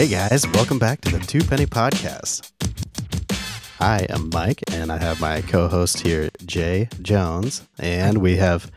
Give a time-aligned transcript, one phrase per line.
[0.00, 2.52] Hey guys, welcome back to the Two Penny Podcast.
[3.80, 8.72] I am Mike, and I have my co-host here, Jay Jones, and we have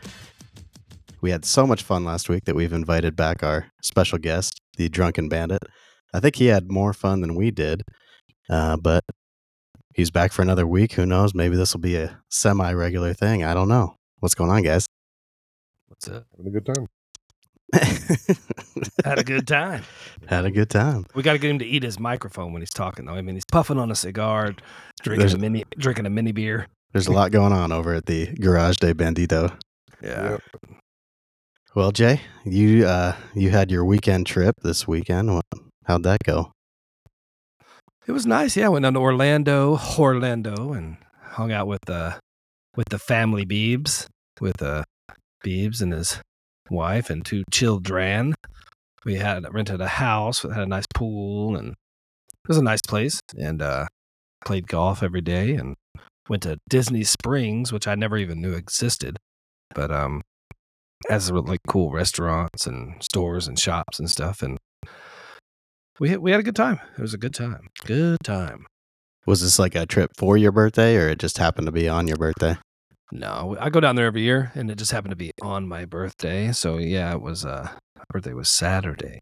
[1.22, 4.90] we had so much fun last week that we've invited back our special guest, the
[4.90, 5.62] Drunken Bandit.
[6.12, 7.84] I think he had more fun than we did,
[8.50, 9.02] uh, but
[9.94, 10.92] he's back for another week.
[10.92, 11.34] Who knows?
[11.34, 13.42] Maybe this will be a semi-regular thing.
[13.42, 13.96] I don't know.
[14.18, 14.86] What's going on, guys?
[15.86, 16.26] What's up?
[16.36, 16.86] Having a good time.
[19.04, 19.82] Had a good time.
[20.26, 21.06] Had a good time.
[21.14, 23.14] We got to get him to eat his microphone when he's talking, though.
[23.14, 24.54] I mean, he's puffing on a cigar,
[25.02, 26.66] drinking There's- a mini, drinking a mini beer.
[26.92, 29.52] There's a lot going on over at the Garage de Bandito.
[30.00, 30.30] Yeah.
[30.30, 30.42] Yep.
[31.74, 35.28] Well, Jay, you uh, you had your weekend trip this weekend.
[35.86, 36.52] How'd that go?
[38.06, 38.56] It was nice.
[38.56, 42.20] Yeah, I went down to Orlando, Orlando, and hung out with the
[42.76, 44.06] with the family Beebs,
[44.40, 44.84] with uh,
[45.44, 46.20] Beebs and his
[46.70, 48.34] wife and two children.
[49.04, 53.20] We had rented a house had a nice pool, and it was a nice place.
[53.36, 53.86] And uh,
[54.44, 55.76] played golf every day, and
[56.28, 59.18] went to Disney Springs, which I never even knew existed,
[59.74, 60.22] but um,
[61.08, 64.58] has like cool restaurants and stores and shops and stuff, and
[66.00, 66.80] we we had a good time.
[66.96, 67.68] It was a good time.
[67.84, 68.66] Good time.
[69.26, 72.08] Was this like a trip for your birthday, or it just happened to be on
[72.08, 72.56] your birthday?
[73.14, 75.84] No, I go down there every year, and it just happened to be on my
[75.84, 76.50] birthday.
[76.50, 77.44] So yeah, it was.
[77.44, 77.68] Uh,
[78.10, 79.20] birthday was Saturday,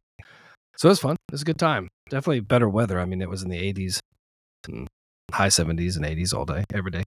[0.79, 1.17] so it was fun.
[1.29, 1.89] It was a good time.
[2.09, 2.99] Definitely better weather.
[2.99, 4.01] I mean, it was in the 80s,
[5.31, 7.05] high 70s and 80s all day, every day.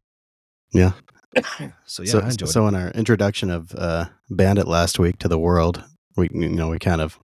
[0.72, 0.92] Yeah.
[1.86, 5.28] So yeah, so, I enjoyed so in our introduction of uh, Bandit last week to
[5.28, 5.84] the world,
[6.16, 7.20] we you know we kind of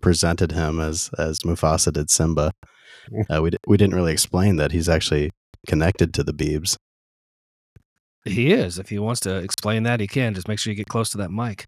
[0.00, 2.52] presented him as as Mufasa did Simba.
[3.28, 5.30] Uh, we di- we didn't really explain that he's actually
[5.66, 6.76] connected to the Beebs.
[8.26, 8.32] It.
[8.32, 8.78] He is.
[8.78, 10.34] If he wants to explain that, he can.
[10.34, 11.64] Just make sure you get close to that mic.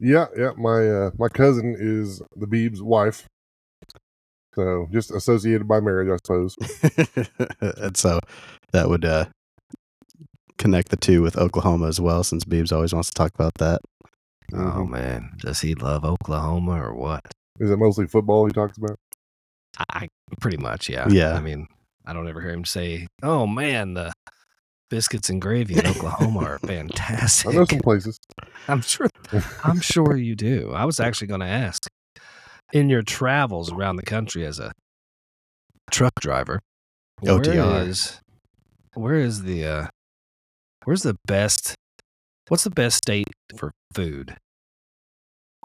[0.00, 0.52] Yeah, yeah.
[0.56, 3.26] My uh, my cousin is the Beeb's wife,
[4.54, 6.56] so just associated by marriage, I suppose.
[7.60, 8.18] and so
[8.72, 9.26] that would uh,
[10.58, 13.80] connect the two with Oklahoma as well, since Beebs always wants to talk about that.
[14.52, 14.90] Oh Mhm.
[14.90, 17.22] man, does he love Oklahoma or what?
[17.60, 18.98] Is it mostly football he talks about?
[19.78, 20.08] I, I
[20.40, 21.06] pretty much, yeah.
[21.08, 21.34] Yeah.
[21.34, 21.66] I mean,
[22.06, 24.12] I don't ever hear him say, "Oh man, the
[24.90, 28.18] biscuits and gravy in Oklahoma are fantastic." I know some places.
[28.68, 29.08] I'm sure.
[29.64, 30.72] I'm sure you do.
[30.74, 31.86] I was actually going to ask,
[32.72, 34.72] in your travels around the country as a
[35.90, 36.60] truck driver,
[37.20, 37.86] where OTR.
[37.88, 38.20] is
[38.94, 39.86] where is the uh,
[40.84, 41.74] where's the best?
[42.48, 44.36] What's the best state for food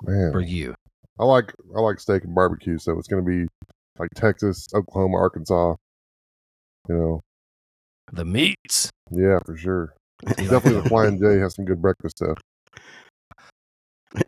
[0.01, 0.75] Man, for you?
[1.19, 3.47] I like I like steak and barbecue, so it's going to be
[3.99, 5.75] like Texas, Oklahoma, Arkansas.
[6.89, 7.21] You know,
[8.11, 8.89] The meats.
[9.15, 9.93] Yeah, for sure.
[10.25, 12.37] Definitely the Flying J has some good breakfast stuff.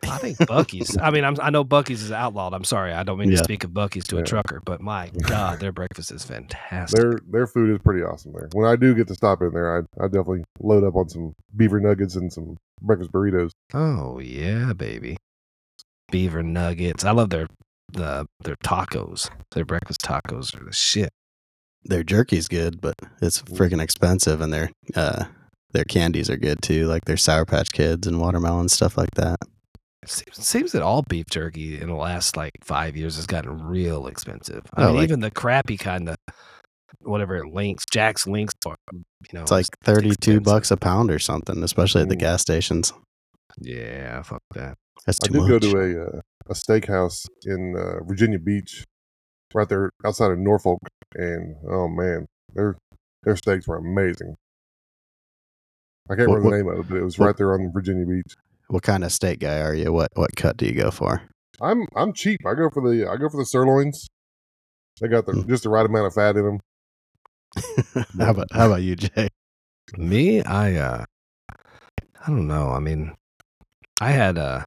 [0.02, 0.98] I think Buc-ee's.
[1.00, 2.54] I mean, I'm, I know Buc-ee's is outlawed.
[2.54, 3.36] I'm sorry, I don't mean Yeah.
[3.38, 4.24] to speak of Buc-ee's to a Yeah.
[4.24, 6.98] trucker, but my God, their breakfast is fantastic.
[6.98, 8.48] Their their food is pretty awesome there.
[8.52, 11.34] When I do get to stop in there, I I definitely load up on some
[11.56, 13.50] beaver nuggets and some breakfast burritos.
[13.74, 15.16] oh yeah, baby.
[16.10, 17.04] Beaver nuggets.
[17.04, 17.46] I love their
[17.92, 19.30] the their tacos.
[19.52, 21.10] Their breakfast tacos are the shit.
[21.88, 25.24] Their jerky's good, but it's freaking expensive, and their uh,
[25.72, 29.38] their candies are good too, like their Sour Patch Kids and watermelon stuff like that.
[30.06, 34.06] Seems, seems that all beef jerky in the last like five years has gotten real
[34.06, 34.62] expensive.
[34.74, 36.16] I Oh, mean, like- even the crappy kind of
[37.00, 39.00] whatever links, Jack's links, or, you
[39.32, 42.92] know, It's like thirty two bucks a pound or something, especially at the gas stations.
[43.58, 44.76] Yeah, fuck that.
[45.06, 45.48] That's I too did much.
[45.48, 48.84] go to a uh, a steakhouse in uh, Virginia Beach,
[49.54, 50.78] right there outside of Norfolk,
[51.14, 52.76] and oh man, their
[53.22, 54.34] their steaks were amazing.
[56.10, 57.72] I can't What- remember the name of it, but it was what- right there on
[57.72, 58.34] Virginia Beach.
[58.68, 59.92] what kind of steak guy are you?
[59.92, 61.22] What what cut do you go for?
[61.60, 62.40] I'm I'm cheap.
[62.46, 64.08] I go for the I go for the sirloins.
[65.00, 65.48] They got the Mm.
[65.48, 66.60] just the right amount of fat in them.
[68.18, 69.28] how about how about you, Jay?
[69.96, 71.04] Me, I uh
[72.20, 72.70] I don't know.
[72.70, 73.14] I mean,
[74.00, 74.64] I had uh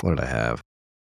[0.00, 0.60] what did I have?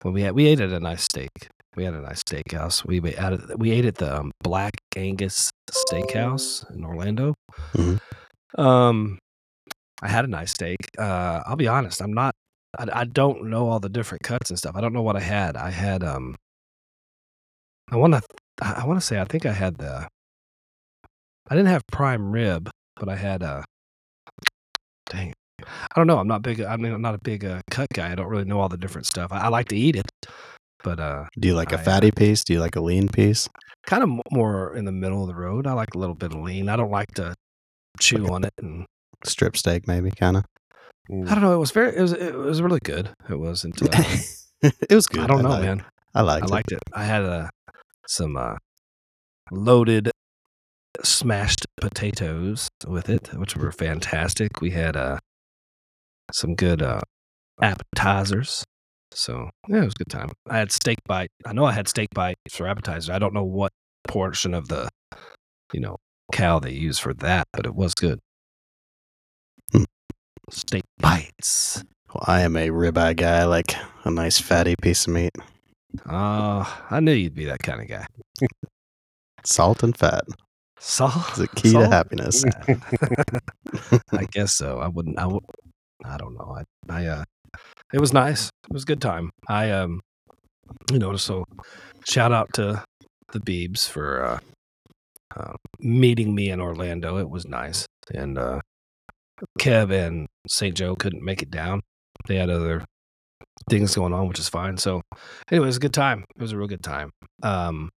[0.04, 1.48] Well, we had we ate at a nice steak.
[1.78, 2.84] We had a nice steakhouse.
[2.84, 7.34] We we ate at, we ate at the um, Black Angus Steakhouse in Orlando.
[7.72, 8.00] Mhm.
[8.58, 9.20] Um,
[10.02, 10.78] I had a nice steak.
[10.98, 12.02] Uh, I'll be honest.
[12.02, 12.34] I'm not.
[12.76, 14.74] I, I don't know all the different cuts and stuff.
[14.74, 15.56] I don't know what I had.
[15.56, 16.34] I had um.
[17.92, 18.22] I want to.
[18.60, 19.20] I want to say.
[19.20, 20.08] I think I had the.
[21.48, 23.62] I didn't have prime rib, but I had a.
[25.10, 25.32] Dang.
[25.62, 26.18] I don't know.
[26.18, 26.60] I'm not big.
[26.60, 28.10] I mean, I'm not a big uh, cut guy.
[28.10, 29.30] I don't really know all the different stuff.
[29.30, 30.10] I, I like to eat it,
[30.88, 32.44] but uh, Do you like a I, uh, fatty piece?
[32.44, 33.48] Do you like a lean piece?
[33.86, 35.66] kind of more in the middle of the road.
[35.66, 36.68] I like a little bit of lean.
[36.68, 37.34] I don't like to
[38.00, 38.86] chew on it, and
[39.24, 40.44] Strip steak, maybe, kind of.
[41.10, 41.54] I don't know.
[41.54, 41.96] It was very.
[41.96, 42.12] It was.
[42.12, 43.10] It was really good.
[43.28, 43.82] It wasn't.
[43.82, 44.02] Uh,
[44.62, 45.22] it was good.
[45.24, 45.84] I don't know, thought- man.
[46.14, 46.50] I liked I it.
[46.50, 46.82] liked it.
[46.94, 47.48] I had uh,
[48.06, 48.56] some uh,
[49.50, 50.10] loaded
[51.02, 54.60] smashed potatoes with it, which were fantastic.
[54.60, 55.18] We had uh,
[56.32, 57.00] some good uh,
[57.62, 58.64] appetizers.
[59.12, 60.30] So yeah, it was a good time.
[60.48, 61.30] I had steak bite.
[61.46, 63.12] I know I had steak bites for appetizer.
[63.12, 63.72] I don't know what
[64.06, 64.88] portion of the,
[65.72, 65.96] you know,
[66.32, 68.18] cow they use for that, but it was good.
[69.72, 69.84] Hmm.
[70.50, 71.82] Steak bites.
[72.14, 73.40] Well, I am a ribeye guy.
[73.40, 73.74] I like
[74.04, 75.32] a nice fatty piece of meat.
[76.08, 78.06] Oh, I knew you'd be that kind of guy.
[79.44, 80.24] Salt and fat
[80.78, 81.92] Salt is the key to salt?
[81.92, 82.44] happiness.
[84.12, 84.78] I guess so.
[84.78, 85.18] I wouldn't.
[85.18, 85.42] I would.
[86.04, 86.56] I don't know.
[86.88, 86.92] I.
[86.92, 87.06] I.
[87.06, 87.24] Uh.
[87.92, 88.48] It was nice.
[88.48, 89.30] It was a good time.
[89.48, 89.70] I.
[89.70, 90.00] Um.
[90.90, 91.16] You know.
[91.16, 91.44] So,
[92.06, 92.82] shout out to
[93.32, 94.38] the Beebs for uh,
[95.36, 97.18] uh, meeting me in Orlando.
[97.18, 97.86] It was nice.
[98.12, 98.60] And uh,
[99.58, 100.74] Kev and St.
[100.74, 101.80] Joe couldn't make it down.
[102.26, 102.84] They had other
[103.68, 104.76] things going on, which is fine.
[104.76, 105.02] So,
[105.50, 106.24] anyway, it was a good time.
[106.36, 107.10] It was a real good time.
[107.42, 107.90] Um,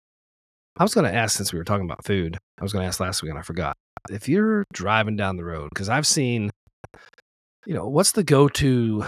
[0.78, 2.38] I was going to ask since we were talking about food.
[2.60, 3.76] I was going to ask last week and I forgot.
[4.10, 6.50] If you're driving down the road, because I've seen,
[7.66, 9.06] you know, what's the go-to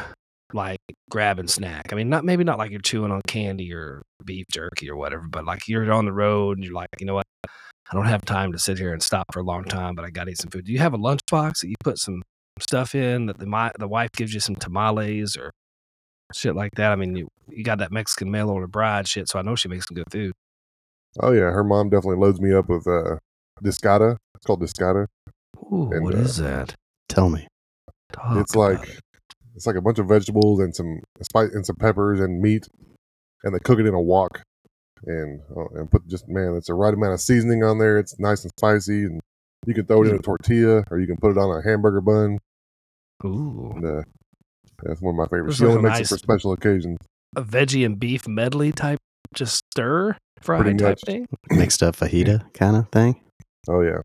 [0.53, 1.91] like grab and snack?
[1.91, 5.27] I mean, not maybe not like you're chewing on candy or beef jerky or whatever,
[5.29, 7.25] but like you're on the road and you're like, you know what?
[7.45, 10.09] I don't have time to sit here and stop for a long time, but I
[10.11, 10.65] got to eat some food.
[10.65, 12.21] Do you have a lunchbox that you put some
[12.59, 15.51] stuff in that the mi- the wife gives you some tamales or
[16.33, 16.91] shit like that?
[16.91, 19.67] I mean, you you got that Mexican mail order bride shit, so I know she
[19.67, 20.33] makes some good food.
[21.19, 23.17] Oh yeah, her mom definitely loads me up with uh,
[23.61, 24.15] discada.
[24.35, 25.07] It's called discada.
[25.63, 26.75] Ooh, And, what uh, is that?
[27.09, 27.47] Tell me.
[28.13, 28.99] Talk it's like it.
[29.61, 32.67] It's like a bunch of vegetables and some spice and some peppers and meat,
[33.43, 34.41] and they cook it in a wok,
[35.05, 37.99] and uh, and put just man, it's the right amount of seasoning on there.
[37.99, 39.19] It's nice and spicy, and
[39.67, 42.01] you can throw it in a tortilla or you can put it on a hamburger
[42.01, 42.39] bun.
[43.23, 44.01] Ooh, And, uh,
[44.81, 45.59] that's one of my favorites.
[45.59, 46.97] Looks She only a makes nice- it for special occasions.
[47.35, 48.97] a veggie and beef medley type,
[49.35, 51.01] just stir fry Pretty type much.
[51.05, 51.27] thing.
[51.51, 53.21] Mixed up fajita kind of thing.
[53.69, 53.99] Oh yeah.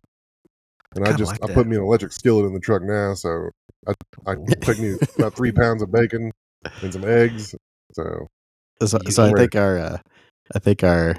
[0.94, 1.54] And I Kinda just like I that.
[1.54, 3.48] put me an electric skillet in the truck now, so
[3.86, 3.92] I
[4.26, 6.32] I take me about three pounds of bacon
[6.82, 7.54] and some eggs.
[7.92, 8.26] So
[8.82, 9.98] So, so I think our, uh,
[10.54, 11.16] I think our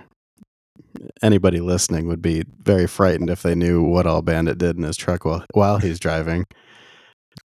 [1.22, 4.98] anybody listening would be very frightened if they knew what all Bandit did in his
[4.98, 6.46] truck while while he's driving.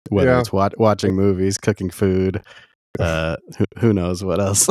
[0.10, 0.40] Whether Yeah.
[0.40, 2.42] it's wa- watching movies, cooking food,
[3.00, 4.68] uh, who, who knows what else?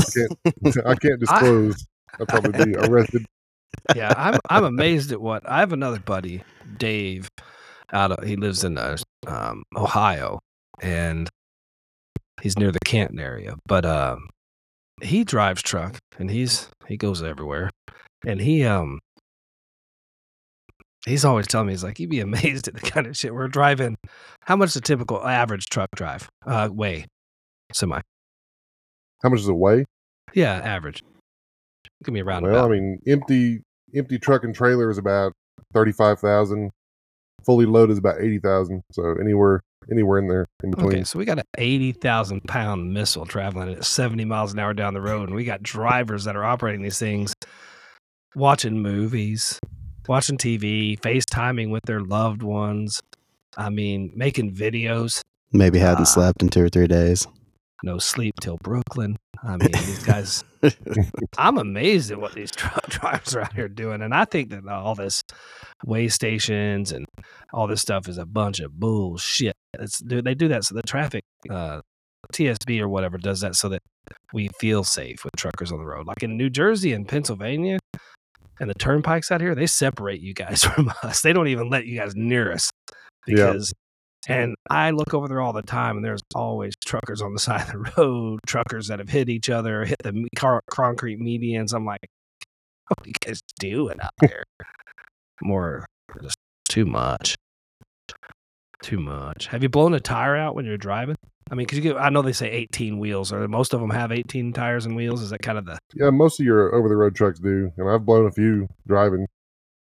[0.84, 1.86] I can't disclose.
[2.18, 3.24] I'll probably be arrested.
[3.94, 6.42] yeah, I'm I'm amazed at what I have another buddy,
[6.76, 7.28] Dave,
[7.92, 8.96] out of he lives in uh,
[9.26, 10.40] um, Ohio,
[10.80, 11.28] and
[12.42, 13.56] he's near the Canton area.
[13.66, 14.28] But um,
[15.02, 17.70] he drives truck, and he's he goes everywhere,
[18.26, 19.00] and he um.
[21.06, 23.48] He's always telling me he's like you'd be amazed at the kind of shit we're
[23.48, 23.96] driving.
[24.42, 26.28] How much a typical average truck drive?
[26.44, 27.06] Uh, weigh,
[27.72, 28.00] semi.
[29.22, 29.84] How much does it weigh?
[30.34, 31.02] Yeah, average.
[32.04, 32.54] Give me a roundabout.
[32.54, 33.62] Well, I mean, empty
[33.94, 35.32] empty truck and trailer is about
[35.72, 36.70] thirty five thousand.
[37.44, 38.82] Fully loaded is about eighty thousand.
[38.92, 39.60] So anywhere
[39.90, 40.88] anywhere in there in between.
[40.88, 44.94] Okay, so we got an 80,000 pound missile traveling at 70 miles an hour down
[44.94, 47.32] the road, and we got drivers that are operating these things,
[48.36, 49.58] watching movies,
[50.06, 53.00] watching TV, FaceTiming with their loved ones.
[53.56, 56.04] I mean, making videos, Maybe hadn't Ah.
[56.04, 57.26] slept in two or three days.
[57.82, 59.16] no sleep till Brooklyn.
[59.42, 60.44] I mean, these guys,
[61.38, 64.02] I'm amazed at what these truck drivers are out here doing.
[64.02, 65.22] And I think that all this
[65.84, 67.06] way stations and
[67.52, 69.54] all this stuff is a bunch of bullshit.
[69.78, 71.80] It's, they do that so the traffic, uh,
[72.32, 73.80] TSB or whatever does that so that
[74.32, 76.06] we feel safe with truckers on the road.
[76.06, 77.78] Like in New Jersey and Pennsylvania
[78.60, 81.22] and the turnpikes out here, they separate you guys from us.
[81.22, 82.70] They don't even let you guys near us
[83.26, 83.52] Yeah.
[83.52, 83.72] because
[84.28, 87.62] and I look over there all the time, and there's always truckers on the side
[87.62, 91.72] of the road, truckers that have hit each other, hit the car- concrete medians.
[91.72, 92.06] I'm like,
[92.88, 94.44] what are you guys doing out there?
[95.42, 95.86] More,
[96.68, 97.36] too much.
[98.82, 99.46] Too much.
[99.48, 101.16] Have you blown a tire out when you're driving?
[101.50, 103.90] I mean, because you get, I know they say 18 wheels, or most of them
[103.90, 105.20] have 18 tires and wheels.
[105.20, 107.90] Is that kind of the Yeah, most of your over the road trucks do, and
[107.90, 109.26] I've blown a few driving.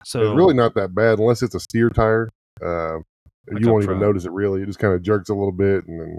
[0.05, 0.23] so?
[0.23, 2.29] it's really not that bad unless it's a steer tire.
[2.61, 2.99] Uh,
[3.51, 4.63] Like you won't even notice it really.
[4.63, 6.19] It just kind of jerks a little bit, and then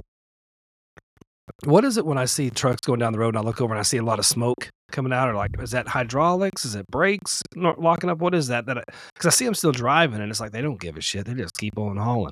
[1.66, 3.74] What is it when I see trucks going down the road and I look over
[3.74, 5.28] and I see a lot of smoke coming out?
[5.28, 6.64] Or like, is that hydraulics?
[6.64, 8.20] Is it brakes not locking up?
[8.20, 8.66] What is that?
[8.68, 11.26] That because I, see them still driving and it's like they don't give a shit.
[11.26, 12.32] They just keep on hauling.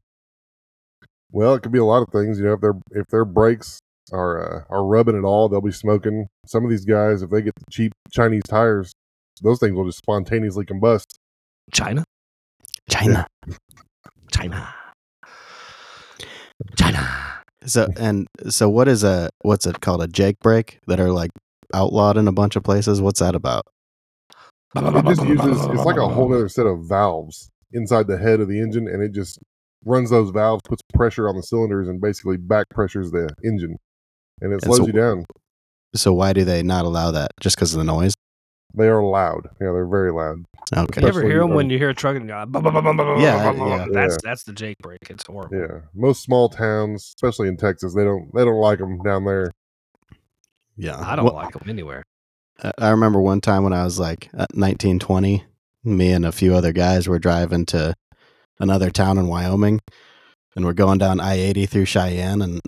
[1.31, 2.39] well, it could be a lot of things.
[2.39, 3.79] You know, if their if their brakes
[4.13, 6.27] are uh, are rubbing at all, they'll be smoking.
[6.45, 8.93] Some of these guys, if they get the cheap Chinese tires,
[9.41, 11.05] those things will just spontaneously combust.
[11.73, 12.03] China,
[12.89, 13.27] China.
[14.31, 14.73] China,
[16.77, 17.41] China.
[17.65, 20.01] So and so, what is a what's it called?
[20.01, 21.31] A Jake brake that are like
[21.73, 23.01] outlawed in a bunch of places.
[23.01, 23.63] What's that about?
[24.75, 28.47] It just uses it's like a whole other set of valves inside the head of
[28.47, 29.39] the engine, and it just
[29.85, 33.77] runs those valves, puts pressure on the cylinders, and basically back pressures the engine,
[34.41, 35.25] and it And slows so- you down.
[35.93, 37.31] So why do they not allow that?
[37.41, 38.13] Just because of the noise?
[38.73, 39.49] They are loud.
[39.59, 40.45] Yeah, they're very loud.
[40.73, 41.01] Okay.
[41.01, 42.73] You ever hear them on- um, when you hear a truck and go, "Bum, bum,
[42.73, 43.85] bum, bum, bum, Yeah, bum, bum, yeah.
[43.91, 44.17] that's Yeah.
[44.23, 44.99] that's the Jake brake.
[45.09, 45.57] It's horrible.
[45.57, 49.51] Yeah, most small towns, especially in Texas, they don't they don't like them down there.
[50.77, 50.99] Yeah.
[50.99, 52.03] I don't Well, like them anywhere.
[52.77, 55.43] I- remember one time when I was like at 19, 20,
[55.83, 57.95] me and a few other guys were driving to
[58.59, 59.79] another town in Wyoming
[60.55, 62.41] and we're going down I 80 through Cheyenne.
[62.41, 62.61] And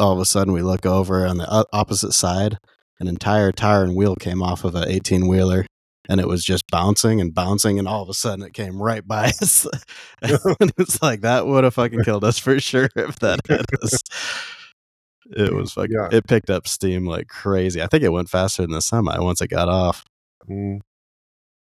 [0.00, 2.58] all of a sudden we look over on the opposite side,
[2.98, 5.66] an entire tire and wheel came off of an 18 wheeler
[6.08, 7.78] and it was just bouncing and bouncing.
[7.78, 9.66] And all of a sudden it came right by us.
[10.22, 13.98] and it's like that would have fucking killed us for sure if that hit us.
[15.30, 16.08] It was fucking, Yeah.
[16.12, 17.82] it picked up steam like crazy.
[17.82, 20.04] I think it went faster than the semi once it got off.
[20.48, 20.80] Mm.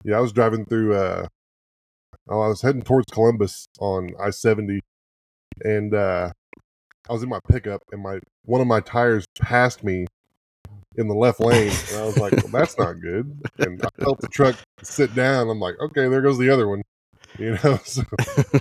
[0.03, 0.96] Yeah, I was driving through.
[0.96, 1.27] uh
[2.29, 4.79] oh, I was heading towards Columbus on I seventy,
[5.63, 6.31] and uh
[7.10, 10.05] I was in my pickup, and my one of my tires passed me
[10.96, 14.20] in the left lane, and I was like, well, "That's not good." And I felt
[14.22, 15.50] the truck sit down.
[15.50, 16.81] I'm like, "Okay, there goes the other one,"
[17.41, 17.79] you know.
[17.86, 18.03] So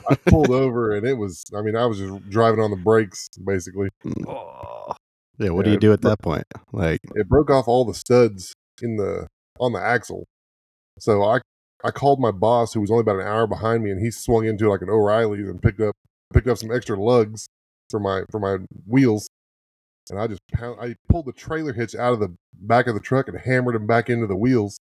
[0.08, 1.44] I pulled over, and it was.
[1.56, 3.88] I mean, I was just driving on the brakes basically.
[4.26, 4.92] Oh,
[5.38, 6.44] Yeah, what do you do at bro- that point?
[6.72, 9.26] Like, it broke off all the studs in the
[9.58, 10.26] on the axle.
[10.99, 11.40] So I
[11.84, 14.46] I called my boss who was only about an hour behind me and he swung
[14.46, 15.94] into like an O'Reilly's and picked up
[16.32, 17.46] picked up some extra lugs
[17.90, 19.28] for my for my wheels.
[20.10, 23.00] And I just pound, I pulled the trailer hitch out of the back of the
[23.00, 24.78] truck and hammered them back into the wheels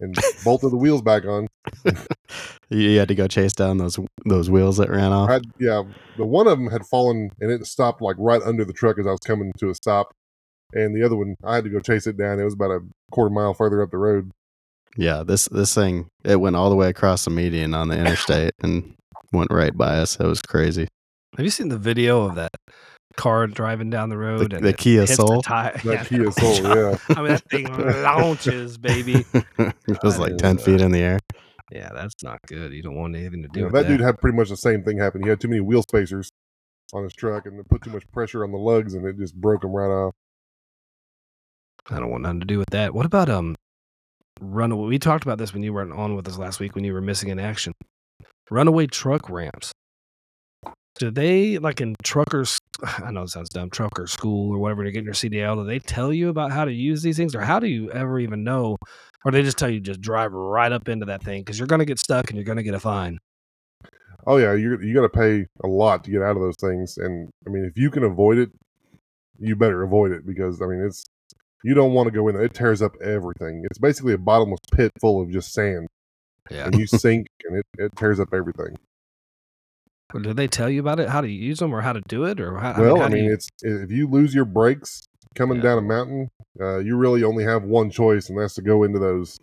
[0.00, 0.14] and
[0.44, 1.48] bolted the wheels back on.
[2.70, 5.30] you had to go chase down those those wheels that ran off.
[5.30, 5.82] I had, yeah,
[6.16, 9.06] the one of them had fallen and it stopped like right under the truck as
[9.06, 10.12] I was coming to a stop.
[10.74, 12.38] And the other one, I had to go chase it down.
[12.38, 14.30] It was about a quarter mile further up the road.
[14.96, 18.52] Yeah, this this thing it went all the way across the median on the interstate
[18.60, 18.94] and
[19.32, 20.18] went right by us.
[20.18, 20.88] It was crazy.
[21.36, 22.52] have you seen the video of that
[23.18, 25.36] car driving down the road and the it Kia hits Soul?
[25.36, 25.72] The tire.
[25.84, 26.96] That Yeah, Kia Soul, yeah.
[27.10, 29.26] I mean, that thing launches, baby.
[29.58, 31.18] it was like Uh, ten feet in the air.
[31.70, 32.72] Yeah, that's not good.
[32.72, 33.88] You don't want anything to do Yeah, with that, that.
[33.88, 35.22] dude had pretty much the same thing happen.
[35.22, 36.30] He had too many wheel spacers
[36.94, 39.34] on his truck and it put too much pressure on the lugs and it just
[39.34, 40.14] broke him right off.
[41.90, 42.94] I don't want nothing to do with that.
[42.94, 43.54] What about um
[44.40, 44.86] runaway?
[44.88, 47.00] We talked about this when you weren't on with us last week when you were
[47.02, 47.74] missing in action.
[48.50, 49.72] Runaway truck ramps.
[50.98, 52.58] Do they like in truckers?
[52.82, 53.70] I know it sounds dumb.
[53.70, 55.56] Trucker school or whatever to get your CDL.
[55.56, 58.18] Do they tell you about how to use these things, or how do you ever
[58.18, 58.76] even know?
[59.24, 61.84] Or they just tell you just drive right up into that thing because you're gonna
[61.84, 63.18] get stuck and you're gonna get a fine.
[64.26, 66.98] Oh yeah, you you got to pay a lot to get out of those things,
[66.98, 68.50] and I mean if you can avoid it,
[69.38, 71.04] you better avoid it because I mean it's
[71.64, 72.44] you don't want to go in there.
[72.44, 73.62] It tears up everything.
[73.64, 75.88] It's basically a bottomless pit full of just sand,
[76.50, 76.66] Yeah.
[76.66, 78.76] and you sink and it, it tears up everything.
[80.14, 81.08] Or do they tell you about it?
[81.08, 82.80] How to use them or how to do it or how?
[82.80, 85.02] well, how I mean, you- it's if you lose your brakes
[85.34, 85.62] coming Yeah.
[85.64, 88.98] down a mountain, uh, you really only have one choice, and that's to go into
[88.98, 89.38] those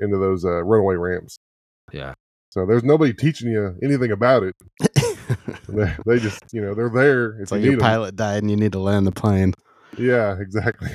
[0.00, 1.36] into those uh, runaway ramps.
[1.92, 2.14] yeah.
[2.50, 4.54] So there's nobody teaching you anything about it.
[5.68, 7.80] They, they just, you know, they're there it's like need your 'em.
[7.80, 9.54] pilot died and you need to land the plane.
[10.00, 10.90] Yeah, exactly.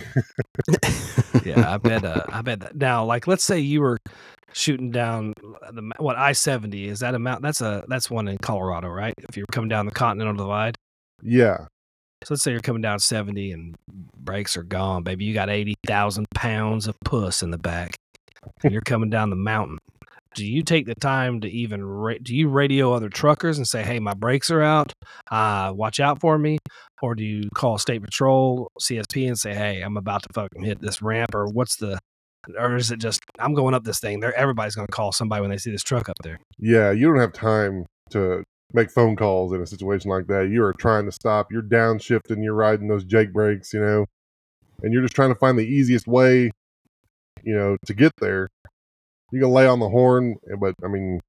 [1.45, 2.03] yeah, I bet.
[2.03, 2.75] Uh, I bet that.
[2.75, 3.99] Now, like, let's say you were
[4.53, 5.33] shooting down
[5.71, 7.43] the what I seventy is that a mountain?
[7.43, 9.13] That's a that's one in Colorado, right?
[9.29, 10.77] If you're coming down the Continental Divide,
[11.21, 11.67] yeah,
[12.23, 13.75] so let's say you're coming down seventy and
[14.17, 15.25] brakes are gone, baby.
[15.25, 17.95] You got eighty thousand pounds of puss in the back,
[18.63, 19.77] and you're coming down the mountain.
[20.35, 23.83] Do you take the time to even ra- do you radio other truckers and say,
[23.83, 24.93] "Hey, my brakes are out.
[25.31, 26.57] Uh, watch out for me,"
[27.01, 30.81] or do you call state patrol, CSP, and say, "Hey, I'm about to fucking hit
[30.81, 31.97] this ramp," or what's the,
[32.59, 34.19] or is it just I'm going up this thing?
[34.19, 36.39] There, everybody's going to call somebody when they see this truck up there.
[36.59, 36.91] yeah.
[36.91, 40.49] You don't have time to make phone calls in a situation like that.
[40.49, 41.51] You are trying to stop.
[41.51, 42.43] You're downshifting.
[42.43, 44.05] You're riding those Jake brakes, you know,
[44.83, 46.51] and you're just trying to find the easiest way,
[47.43, 48.49] you know, to get there.
[49.35, 51.19] You can lay on the horn, but I mean,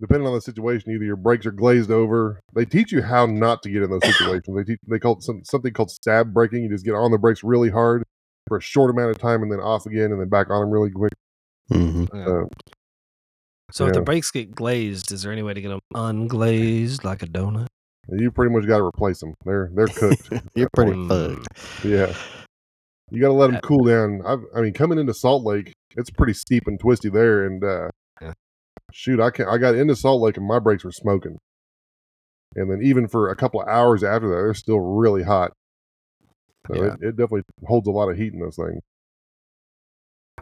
[0.00, 2.38] depending on the situation, either your brakes are glazed over.
[2.54, 4.56] They teach you how not to get in those situations.
[4.56, 6.62] They teach, they call it some, something called stab braking.
[6.62, 8.04] You just get on the brakes really hard
[8.46, 10.70] for a short amount of time and then off again and then back on them
[10.70, 11.12] really quick.
[11.72, 12.44] hmm Uh,
[13.72, 17.22] So if the brakes get glazed, is there any way to get them unglazed like
[17.22, 17.66] a donut?
[18.08, 19.34] you pretty much got to replace them.
[19.44, 20.30] They're they're cooked.
[20.54, 21.48] You're pretty fucked.
[21.84, 22.14] yeah,
[23.10, 24.22] you got to let them Uh, cool down.
[24.24, 27.88] I've, I mean, coming into Salt Lake, it's pretty steep and twisty there, and uh,
[28.20, 28.32] Yeah.
[28.92, 31.38] shoot, I can I got into Salt Lake and my brakes were smoking,
[32.54, 35.52] and then even for a couple of hours after that, they're still really hot.
[36.68, 36.86] So Yeah.
[36.94, 38.80] it, it definitely holds a lot of heat in those things.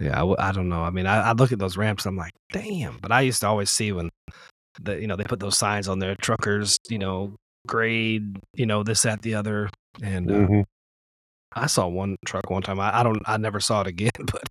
[0.01, 0.83] Yeah, I, w- I don't know.
[0.83, 2.99] I mean, I, I look at those ramps, and I'm like, damn.
[2.99, 4.11] But I used to always see when
[4.81, 7.37] the you know they put those signs on there, truckers, you know,
[7.69, 9.71] grade, you know, this, that, the other,
[10.03, 10.61] and uh, hmm
[11.55, 12.81] I saw one truck one time.
[12.81, 14.43] I, I don't, I never saw it again, but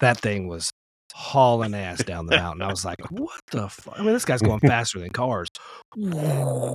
[0.00, 0.70] that thing was
[1.14, 2.62] hauling ass down the mountain.
[2.62, 3.94] I was like, what the fuck?
[3.98, 5.48] I mean, this guy's going faster than cars,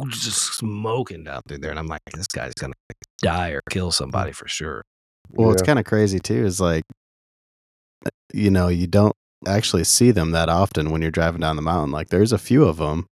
[0.10, 2.74] just smoking down through there, and I'm like, this guy's gonna
[3.22, 4.84] die or kill somebody for sure.
[5.32, 6.46] Well, it's kind of crazy too.
[6.46, 6.84] Is like,
[8.34, 9.16] you know, you don't
[9.48, 11.92] actually see them that often when you're driving down the mountain.
[11.92, 13.08] Like, there's a few of them,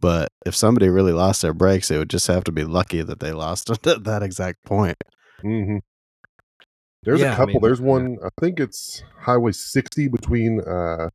[0.00, 3.20] but if somebody really lost their brakes, it would just have to be lucky that
[3.20, 4.96] they lost it at that exact point.
[5.44, 5.78] Hmm
[7.04, 7.60] There's Yeah, a I couple.
[7.60, 7.86] mean, There's yeah.
[7.86, 8.18] one.
[8.24, 11.10] I think it's Highway 60 between uh,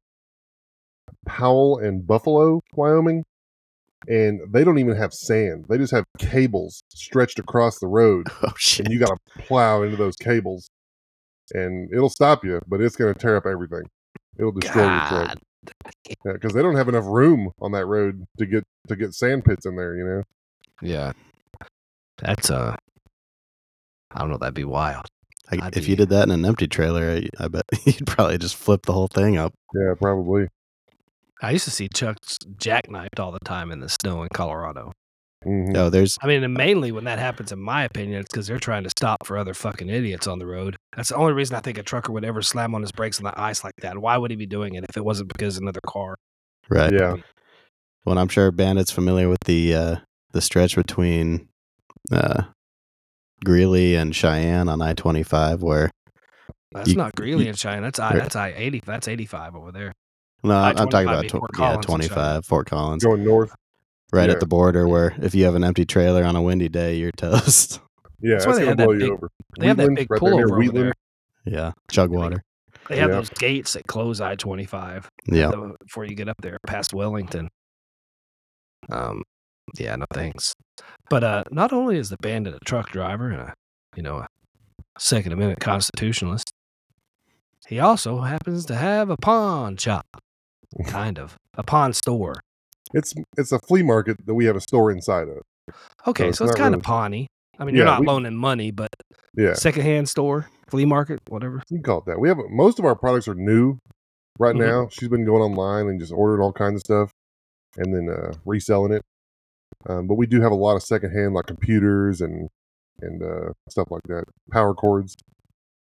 [1.28, 3.26] Powell and Buffalo, Wyoming,
[4.08, 5.66] and they don't even have sand.
[5.70, 8.86] They just have cables stretched across the road, Oh shit!
[8.86, 10.70] and you got to plow into those cables,
[11.54, 13.84] and it'll stop you, but it's going to tear up everything.
[14.38, 15.40] It'll destroy your truck God,
[16.26, 19.66] because they don't have enough room on that road to get to get sand pits
[19.66, 19.96] in there.
[19.96, 20.24] You know.
[20.82, 21.14] yeah,
[22.18, 22.76] that's uh,
[24.12, 24.38] I don't know.
[24.38, 25.06] That'd be wild.
[25.52, 28.38] I, if be- you did that in an empty trailer, I, I bet you'd probably
[28.38, 29.54] just flip the whole thing up.
[29.74, 30.48] Yeah, probably.
[31.42, 34.92] I used to see Chuck's jackknifed all the time in the snow in Colorado.
[35.44, 38.46] hmm Oh, there's I mean, and mainly when that happens, in my opinion, it's because
[38.48, 40.76] they're trying to stop for other fucking idiots on the road.
[40.96, 43.24] That's the only reason I think a trucker would ever slam on his brakes on
[43.24, 43.98] the ice like that.
[44.00, 46.16] Why would he be doing it if it wasn't because another car?
[46.70, 46.92] right.
[46.94, 47.16] Yeah.
[48.06, 49.96] Well, I'm sure Bandit's familiar with the uh,
[50.32, 51.48] the stretch between
[52.12, 52.44] uh,
[53.44, 55.90] Greeley and Cheyenne on I-25, where
[56.72, 57.82] That's You- not Greeley you- and Cheyenne.
[57.84, 58.12] That's I.
[58.12, 58.20] Right.
[58.22, 58.82] That's I eighty.
[58.86, 59.94] That's eighty five over there.
[60.44, 63.54] no, I'm talking about tw- yeah, 25 Fort Collins, Going north.
[64.14, 64.34] right yeah.
[64.36, 67.12] at the border, where if you have an empty trailer on a windy day, you're
[67.12, 67.80] toast.
[68.22, 69.30] Yeah, That's that's, why they gonna that blow you big- over.
[69.58, 70.94] They have that Wheatland, big right there over there.
[71.46, 72.44] Yeah, Chugwater.
[72.90, 73.16] They have Yeah.
[73.16, 75.10] those gates that close I twenty five.
[75.26, 75.52] Yeah,
[75.86, 77.48] before you get up there past Wellington.
[78.92, 79.24] Um,
[79.78, 80.54] yeah, no thanks.
[81.10, 83.54] But uh, not only is the bandit a truck driver and a,
[83.96, 84.28] you know, a
[84.98, 86.52] Second Amendment constitutionalist,
[87.68, 90.06] he also happens to have a pawn shop,
[90.88, 92.36] kind of a pawn store.
[92.94, 95.76] It's it's a flea market that we have a store inside of.
[96.08, 97.26] Okay, it's so it's kind really- of pawnny.
[97.60, 98.90] I mean, you're not we- loaning money, but
[99.36, 101.62] Yeah, secondhand store, flea market, whatever.
[101.70, 102.20] you can call it that.
[102.20, 103.78] We have most of our products are new
[104.40, 104.60] right Mhm.
[104.60, 104.88] now.
[104.90, 107.12] She's been going online and just ordering all kinds of stuff
[107.78, 109.02] and then uh, reselling it.
[109.88, 112.50] Um, but we do have a lot of secondhand, like computers and
[113.02, 115.16] and uh, stuff like that, power cords.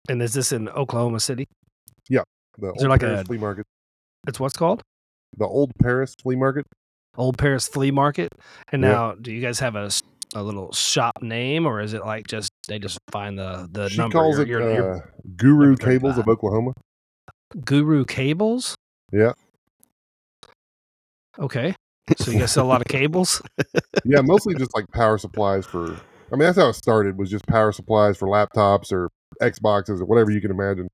[0.09, 1.47] And is this in Oklahoma City?
[2.09, 2.21] Yeah,
[2.57, 3.65] the there old like Paris a- flea market.
[4.27, 4.81] It's what's called
[5.37, 6.65] The old Paris flea market.
[7.17, 8.29] Old Paris Flea Market.
[8.71, 8.89] And Yeah.
[8.91, 9.89] now, do you guys have a
[10.35, 13.97] a little shop name, or is it like just they just find the the she
[13.97, 14.13] number?
[14.19, 14.99] calls You're- it you're- you're uh,
[15.35, 16.73] Guru number Cables of Oklahoma.
[17.65, 18.75] Guru Cables.
[19.11, 19.33] Yeah.
[21.39, 21.73] Okay.
[22.17, 23.41] So you guys sell a lot of cables.
[24.05, 25.93] yeah, mostly just like power supplies for.
[26.31, 27.17] I mean, that's how it started.
[27.17, 29.09] Was just power supplies for laptops or
[29.41, 30.87] Xboxes or whatever you can imagine.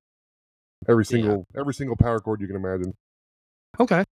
[0.88, 1.10] Every Yeah.
[1.10, 2.94] single every single power cord you can imagine.
[3.80, 4.04] Okay.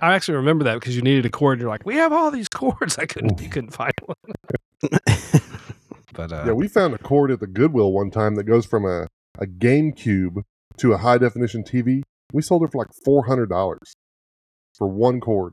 [0.00, 1.58] I actually remember that because you needed a cord.
[1.60, 2.98] You're like, we have all these cords.
[2.98, 3.40] I couldn't.
[3.40, 5.00] You couldn't find one.
[6.14, 8.84] But uh, Yeah, we found a cord at the Goodwill one time that goes from
[8.84, 9.06] a
[9.40, 10.42] a GameCube
[10.78, 12.02] to a high definition TV.
[12.32, 13.94] We sold it for like four hundred dollars
[14.76, 15.52] for one cord.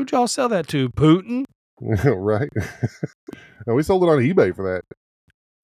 [0.00, 0.88] Who'd y'all sell that to?
[0.90, 1.44] Putin.
[1.80, 2.48] right?
[3.66, 4.82] and we sold it on eBay for that.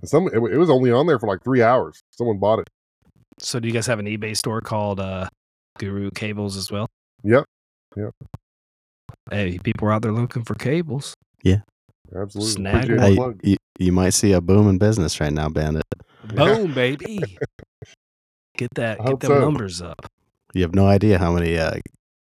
[0.06, 2.02] Some it, it was only on there for like three hours.
[2.10, 2.68] Someone bought it.
[3.38, 5.28] So do you guys have an eBay store called uh,
[5.78, 6.86] Guru Cables as well?
[7.24, 7.44] Yep,
[7.96, 8.14] Yep.
[9.30, 11.14] Hey, people are out there looking for cables.
[11.42, 11.60] Yeah.
[12.14, 12.52] Absolutely.
[12.52, 15.82] Snag Hey, you, you might see a boom in business right now, Bandit.
[16.24, 17.20] Boom, baby.
[18.56, 19.00] Get that.
[19.00, 19.40] I Get hope them so.
[19.40, 20.06] numbers up.
[20.54, 21.78] You have no idea how many uh,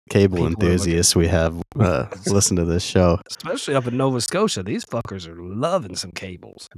[0.09, 3.19] cable People enthusiasts we have uh, listen to this show.
[3.29, 6.67] Especially up in Nova Scotia, these fuckers are loving some cables.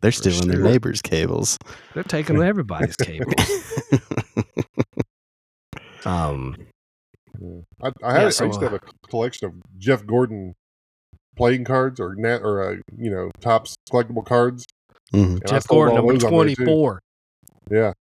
[0.00, 1.56] They're stealing their neighbors' cables.
[1.94, 3.34] They're taking everybody's cables.
[6.06, 6.56] Um,
[7.40, 7.60] Yeah.
[7.82, 10.54] I, I, had, Yeah, I used to have a collection of Jeff Gordon
[11.36, 14.66] playing cards or net or uh, you know Topps collectible cards.
[15.12, 15.46] Mhm.
[15.48, 16.54] Jeff Gordon, number those on there, too.
[16.64, 17.00] 24,
[17.70, 17.92] Yeah,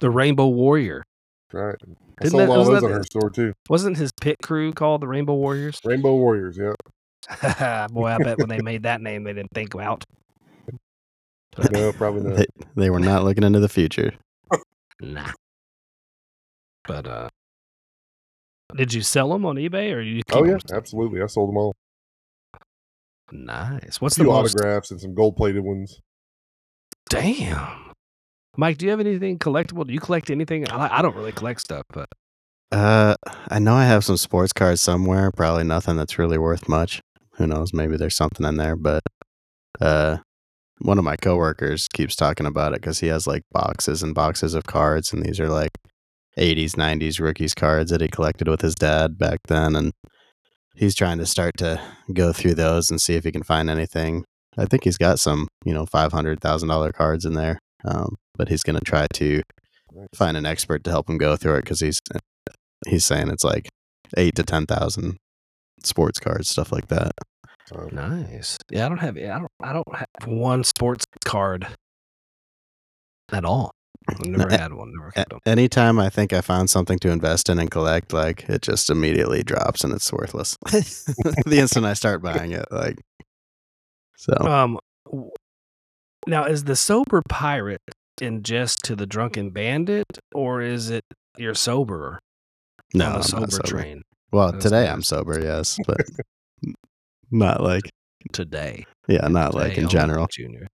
[0.00, 1.04] the Rainbow Warrior.
[1.52, 1.74] Right.
[1.82, 3.52] I Didn't sold that- all wasn't those that on the- her store too.
[3.68, 5.78] Wasn't his pit crew called the Rainbow Warriors?
[5.84, 6.58] Rainbow Warriors.
[6.58, 7.86] Yeah.
[7.92, 10.04] Boy, I bet when they made that name, they didn't think out.
[11.70, 12.36] No, probably not.
[12.38, 14.12] They, they were not looking into the future.
[15.02, 15.30] Nah.
[16.86, 17.28] But uh,
[18.76, 20.60] did you sell them on eBay or you keep oh yeah, 'em?
[20.72, 21.20] absolutely.
[21.20, 21.74] I sold them all.
[23.30, 24.00] Nice.
[24.00, 24.54] What's A few the most?
[24.56, 26.00] autographs and some gold plated ones.
[27.08, 27.81] Damn.
[28.56, 29.86] Mike, do you have anything collectible?
[29.86, 30.68] Do you collect anything?
[30.68, 32.08] I, I don't really collect stuff, but
[32.70, 33.14] Uh,
[33.48, 35.30] I know I have some sports cards somewhere.
[35.30, 37.00] Probably nothing that's really worth much.
[37.36, 37.72] Who knows?
[37.72, 38.76] Maybe there's something in there.
[38.76, 39.02] But
[39.80, 40.18] uh,
[40.78, 44.54] one of my coworkers keeps talking about it because he has like boxes and boxes
[44.54, 45.72] of cards, and these are like
[46.38, 49.92] 80s, 90s rookies cards that he collected with his dad back then, and
[50.74, 51.80] he's trying to start to
[52.12, 54.24] go through those and see if he can find anything.
[54.58, 58.16] I think he's got some, you know, five hundred thousand dollar cards in there, um,
[58.36, 59.42] but he's going to try to
[60.14, 62.00] find an expert to help him go through it because he's
[62.86, 63.68] he's saying it's like
[64.16, 65.16] eight to ten thousand
[65.84, 67.12] sports cards, stuff like that.
[67.90, 68.58] Nice.
[68.70, 69.16] Yeah, I don't have.
[69.16, 69.48] I don't.
[69.62, 71.66] I don't have one sports card
[73.32, 73.72] at all.
[74.08, 74.92] I've never A- had one.
[74.94, 75.38] Never A- kept them.
[75.46, 79.42] anytime I think I found something to invest in and collect, like it just immediately
[79.42, 80.56] drops and it's worthless.
[80.66, 82.98] the instant I start buying it, like
[84.16, 84.34] so.
[84.40, 85.30] Um, w-
[86.26, 87.80] now is the sober pirate
[88.20, 91.04] in jest to the drunken bandit, or is it
[91.38, 92.18] you're sober
[92.94, 93.66] no, on I'm the sober, not sober.
[93.66, 94.92] train Well, That's today nice.
[94.92, 96.00] I'm sober, yes, but
[97.30, 97.90] not like
[98.32, 98.84] today?
[99.08, 100.26] yeah, not like in general.
[100.30, 100.68] Junior.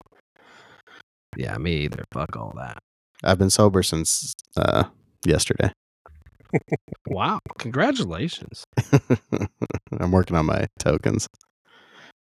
[1.36, 2.04] Yeah, me either.
[2.12, 2.78] Fuck all that.
[3.24, 4.84] I've been sober since uh,
[5.26, 5.72] yesterday.
[7.08, 8.64] Wow, congratulations.
[9.98, 11.26] I'm working on my tokens.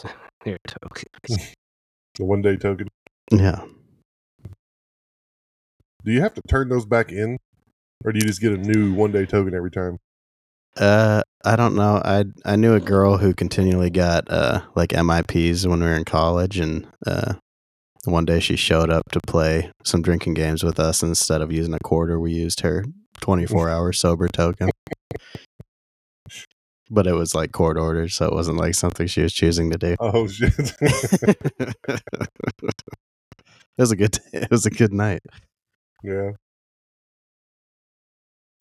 [0.44, 1.06] Here, token.
[2.16, 2.88] the one day token.
[3.30, 3.60] Yeah.
[6.04, 7.38] Do you have to turn those back in,
[8.04, 9.98] or do you just get a new one day token every time?
[10.76, 12.00] Uh, I don't know.
[12.04, 16.04] I I knew a girl who continually got uh like MIPs when we were in
[16.04, 17.34] college, and uh,
[18.04, 21.02] one day she showed up to play some drinking games with us.
[21.02, 22.84] Instead of using a quarter, we used her
[23.20, 24.70] 24 hour sober token.
[26.92, 29.78] But it was like court ordered, so it wasn't like something she was choosing to
[29.78, 29.96] do.
[30.00, 30.72] Oh shit!
[33.80, 34.18] it was a good.
[34.32, 35.22] It was a good night.
[36.04, 36.32] yeah.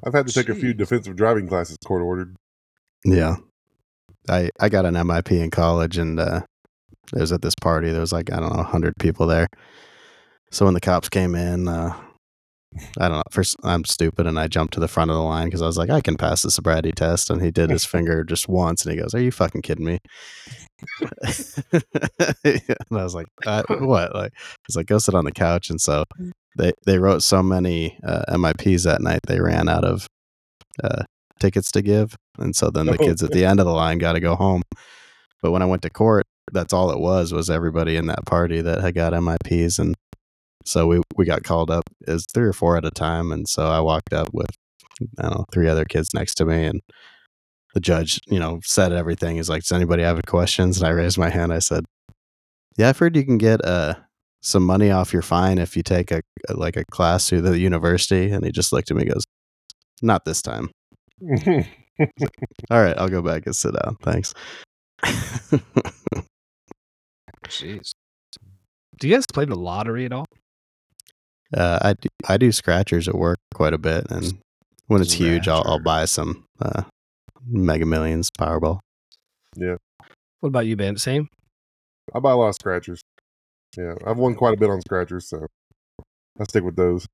[0.01, 2.37] I've had to take a few defensive driving classes court ordered.
[3.03, 3.35] Yeah.
[4.29, 6.41] I I got an MIP in college and uh
[7.13, 7.91] it was at this party.
[7.91, 9.47] There was like, I don't know, 100 people there.
[10.51, 11.93] So when the cops came in, uh
[12.99, 13.23] I don't know.
[13.31, 15.77] First, I'm stupid, and I jumped to the front of the line because I was
[15.77, 17.29] like, I can pass the sobriety test.
[17.29, 19.99] And he did his finger just once, and he goes, "Are you fucking kidding me?"
[21.73, 21.83] and
[22.91, 24.33] I was like, uh, "What?" Like,
[24.67, 26.03] he's like, "Go sit on the couch." And so
[26.57, 30.07] they they wrote so many uh, MIPs that night, they ran out of
[30.83, 31.03] uh,
[31.39, 32.97] tickets to give, and so then the Oh.
[33.05, 34.61] kids at the end of the line got to go home.
[35.41, 38.61] But when I went to court, that's all it was was everybody in that party
[38.61, 39.95] that had got MIPs, and
[40.65, 43.67] so we we got called up as three or four at a time, and so
[43.67, 44.49] I walked up with
[45.19, 46.81] I don't know three other kids next to me, and
[47.73, 49.35] the judge, you know, said everything.
[49.37, 51.53] He's like, "Does anybody have any questions?" And I raised my hand.
[51.53, 51.85] I said,
[52.77, 53.95] "Yeah, I've heard you can get uh
[54.41, 58.31] some money off your fine if you take a like a class through the university."
[58.31, 59.25] And he just looked at me, and goes,
[60.01, 60.69] "Not this time."
[62.71, 63.97] All right, I'll go back and sit down.
[64.01, 64.33] Thanks.
[67.47, 67.91] Jeez.
[68.99, 70.25] Do you guys play the lottery at all?
[71.55, 74.37] Uh, I do, I do scratchers at work quite a bit, and
[74.87, 76.83] when it's huge, I'll I'll buy some uh,
[77.45, 78.79] Mega Millions Powerball.
[79.55, 79.77] Yeah.
[80.39, 80.97] What about you, Ben?
[80.97, 81.27] Same.
[82.13, 83.01] I buy a lot of scratchers.
[83.77, 85.47] Yeah, I've won quite a bit on scratchers, so
[86.39, 87.05] I stick with those.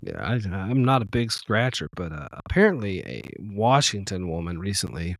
[0.00, 5.16] Yeah, I, I'm not a big scratcher, but uh, apparently a Washington woman recently,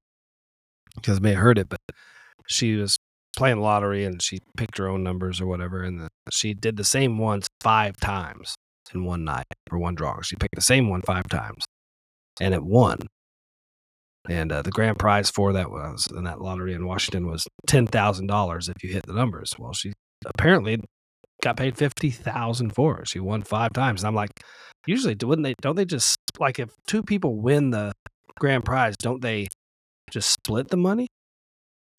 [0.94, 1.80] because may have heard it, but
[2.46, 2.97] she was
[3.38, 6.84] playing lottery and she picked her own numbers or whatever, and the, she did the
[6.84, 8.56] same ones five times
[8.92, 10.20] in one night for one draw.
[10.22, 11.64] She picked the same one five times,
[12.40, 12.98] and it won.
[14.28, 17.86] And uh, the grand prize for that was in that lottery in Washington was ten
[17.86, 19.54] thousand dollars if you hit the numbers.
[19.56, 19.92] Well, she
[20.26, 20.80] apparently
[21.42, 23.08] got paid fifty thousand for it.
[23.08, 24.02] She won five times.
[24.02, 24.32] And I'm like,
[24.86, 25.54] usually wouldn't they?
[25.62, 27.92] Don't they just like if two people win the
[28.38, 29.46] grand prize, don't they
[30.10, 31.06] just split the money?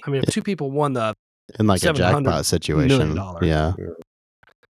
[0.05, 1.13] I mean, if two people won the,
[1.59, 3.73] In like a jackpot situation, yeah,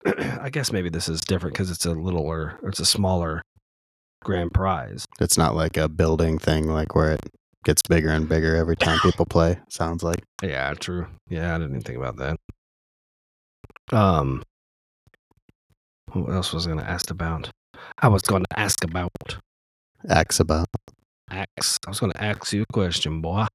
[0.40, 3.42] I guess maybe this is different because it's a littler, it's a smaller
[4.22, 5.06] grand prize.
[5.20, 7.20] it's not like a building thing, like where it
[7.64, 9.58] gets bigger and bigger every time people play.
[9.68, 11.06] Sounds like Yeah, true.
[11.28, 12.36] Yeah, I didn't even think about that.
[13.96, 14.42] Um,
[16.12, 17.50] what else was I going to ask about?
[17.98, 19.10] I was going to ask about
[20.08, 20.68] Ask about.
[21.30, 21.86] Ask.
[21.86, 23.46] I was going to ask you a question, boy,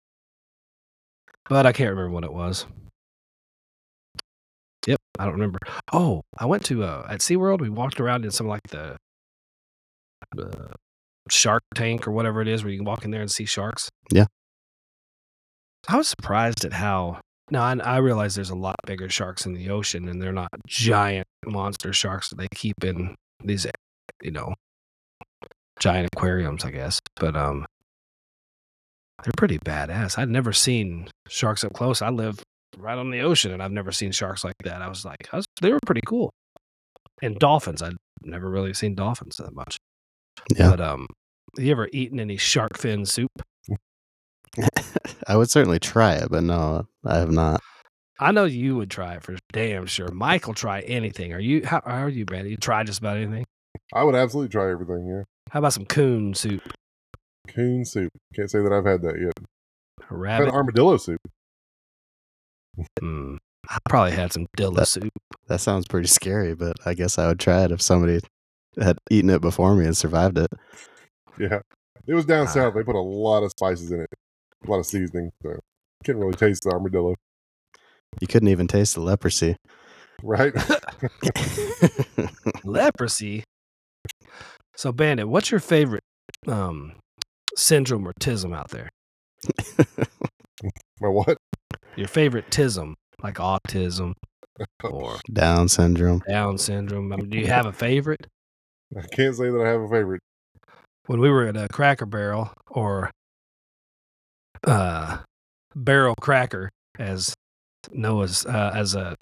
[1.50, 2.66] but I can't remember what it was.
[5.22, 5.60] I don't remember.
[5.94, 7.62] Oh, I went to uh, at SeaWorld.
[7.62, 8.98] We walked around in some like the
[10.36, 10.74] uh,
[11.30, 13.90] Shark Tank or whatever it is, where you can walk in there and see sharks.
[14.12, 14.26] Yeah.
[15.88, 17.20] I was surprised at how.
[17.52, 20.50] Now I, I realize there's a lot bigger sharks in the ocean, and they're not
[20.66, 23.68] giant monster sharks that they keep in these,
[24.24, 24.56] you know,
[25.80, 27.00] giant aquariums, I guess.
[27.16, 27.68] But um,
[29.24, 30.18] they're pretty badass.
[30.18, 32.02] I'd never seen sharks up close.
[32.02, 32.42] I live
[32.78, 34.82] right on the ocean, and I've never seen sharks like that.
[34.82, 36.32] I was like, I was, they were pretty cool.
[37.22, 39.78] And dolphins, I'd never really seen dolphins that much.
[40.56, 40.72] Yeah.
[40.72, 41.08] But um,
[41.58, 43.30] have you ever eaten any shark fin soup?
[45.28, 47.62] I would certainly try it, but no, I have not.
[48.20, 50.12] I know you would try it for damn sure.
[50.12, 51.34] Mike will try anything.
[51.34, 51.66] Are you?
[51.66, 52.48] How, how are you, man?
[52.48, 53.46] You try just about anything.
[53.94, 55.08] I would absolutely try everything.
[55.08, 56.62] Yeah, How about some coon soup?
[57.48, 58.12] coon soup.
[58.36, 59.34] Can't say that I've had that yet.
[60.00, 60.50] I've had Rabbit.
[60.54, 61.20] armadillo soup.
[63.02, 63.38] Mm,
[63.70, 65.12] I probably had some dilla That- soup.
[65.48, 68.20] That sounds pretty scary, but I guess I would try it if somebody
[68.80, 70.50] had eaten it before me and survived it.
[71.38, 71.60] Yeah,
[72.08, 72.52] it was down Ah.
[72.52, 72.74] south.
[72.74, 74.10] They put a lot of spices in it,
[74.66, 75.32] a lot of seasoning.
[75.44, 75.60] So
[76.06, 77.16] can't really taste the armadillo,
[78.20, 79.56] You couldn't even taste the leprosy.
[80.24, 80.54] right?
[82.64, 83.44] Leprosy.
[84.76, 86.04] So, Bandit, what's your favorite
[86.48, 86.94] um,
[87.56, 88.90] syndrome or tism out there?
[91.02, 91.38] My what?
[91.96, 94.14] Your favorite tism, like autism
[94.84, 96.22] or Down syndrome.
[96.28, 97.12] Down syndrome.
[97.12, 98.28] I mean, do you have a favorite?
[98.96, 100.22] I can't say that I have a favorite.
[101.08, 103.12] when we were at a Cracker Barrel or
[104.66, 105.20] uh,
[105.76, 107.34] Barrel Cracker, as
[107.92, 109.16] Noah's uh, as a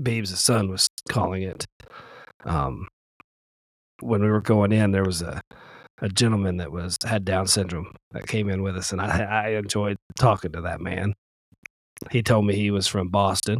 [0.00, 1.64] Beebs' son was calling it.
[2.44, 2.88] Um,
[4.00, 5.40] when we were going in, there was a
[6.00, 9.48] a gentleman that was had Down syndrome that came in with us, and I I
[9.50, 11.14] enjoyed talking to that man.
[12.10, 13.58] He told me he was from Boston,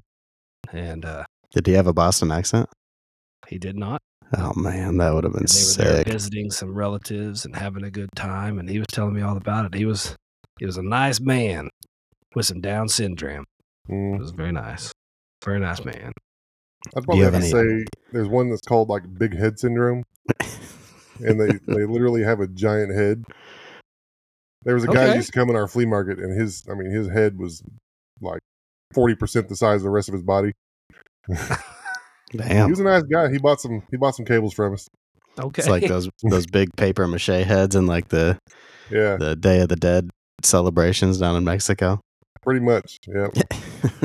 [0.73, 2.69] and uh, Did he have a Boston accent?
[3.49, 4.01] he did not.
[4.37, 6.09] Oh man, that would have been And they were there sick.
[6.13, 9.65] visiting some relatives and having a good time, and he was telling me all about
[9.65, 9.75] it.
[9.75, 10.15] He was
[10.59, 11.71] he was a nice man
[12.35, 13.45] with some Down syndrome.
[13.89, 14.19] It Mm.
[14.19, 14.93] was very nice,
[15.43, 16.13] very nice man.
[16.95, 20.05] I'd probably have have to say there's one that's called like big head syndrome,
[21.21, 23.25] and they they literally have a giant head.
[24.65, 26.75] There was a guy who used to come in our flea market, and his I
[26.75, 27.63] mean his head was
[28.21, 28.41] like
[28.93, 30.53] forty percent the size of the rest of his body.
[32.31, 32.69] He Damn.
[32.69, 33.31] was a nice guy.
[33.31, 34.87] He bought some he bought some cables from us.
[35.41, 38.39] Okay, It's like those those big paper mache heads and like the
[38.91, 40.11] Yeah, the Day of the Dead
[40.43, 42.01] celebrations down in Mexico.
[42.43, 42.99] pretty much.
[43.07, 43.29] Yeah.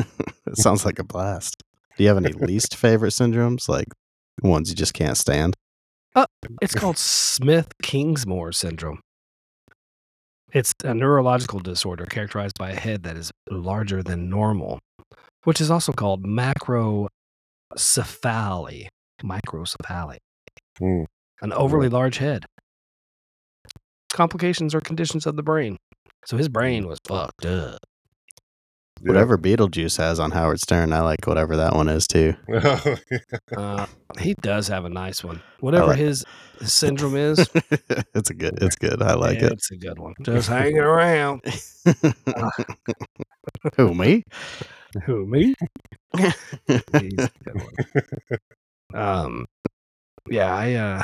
[0.48, 1.62] it sounds like a blast.
[1.98, 3.88] Do you have any least favorite syndromes, like
[4.42, 5.56] ones you just can't stand?
[6.16, 6.26] Uh,
[6.62, 9.02] it's called Smith Kingsmore syndrome.
[10.54, 14.80] It's a neurological disorder characterized by a head that is larger than normal,
[15.46, 17.10] which is also called macrocephaly.
[19.24, 20.18] Microcephaly.
[20.80, 21.06] Mm.
[21.42, 22.46] an overly large head.
[24.12, 25.78] Complications or conditions of the brain.
[26.26, 27.80] So his brain was fucked up.
[29.02, 29.10] Yeah.
[29.12, 32.36] Whatever Beetlejuice has on Howard Stern, I like whatever that one is too.
[33.56, 33.86] Uh,
[34.20, 35.42] he does have a nice one.
[35.60, 36.24] Whatever like- his,
[36.60, 37.38] his syndrome is,
[38.16, 38.58] it's a good.
[38.62, 39.02] It's good.
[39.02, 39.52] I like it.
[39.52, 40.14] it's a good one.
[40.22, 41.42] Just hanging around.
[43.78, 44.24] Who me?
[45.06, 45.54] Who me?
[46.18, 46.34] He's
[46.94, 48.40] a good one.
[48.94, 49.46] Um,
[50.30, 51.04] yeah, I uh,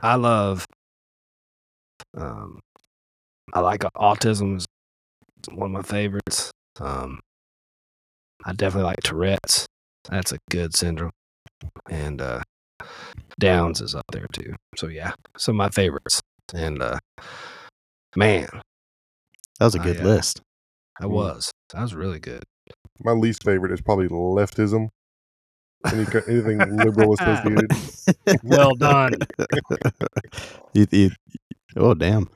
[0.00, 0.64] I love.
[2.16, 2.60] Um,
[3.52, 4.66] I like autism is
[5.52, 6.50] one of my favorites.
[6.80, 7.20] Um,
[8.44, 9.66] I definitely like Tourette's.
[10.08, 11.12] That's a good syndrome,
[11.90, 12.42] and uh,
[13.38, 14.54] Downs is up there too.
[14.76, 16.20] So yeah, some of my favorites.
[16.54, 16.98] And uh,
[18.16, 18.48] man,
[19.58, 20.40] That was a good uh, list.
[21.00, 21.10] I Mm.
[21.10, 22.42] was that was really good.
[22.98, 24.88] My least favorite is probably leftism.
[25.86, 27.70] Any, anything liberal associated.
[28.42, 29.12] Well done.
[30.74, 31.10] you, you,
[31.76, 32.28] oh damn!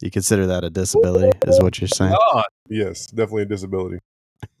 [0.00, 1.36] You consider that a disability?
[1.46, 2.14] Is what you're saying?
[2.32, 3.98] God, Yes, definitely a disability.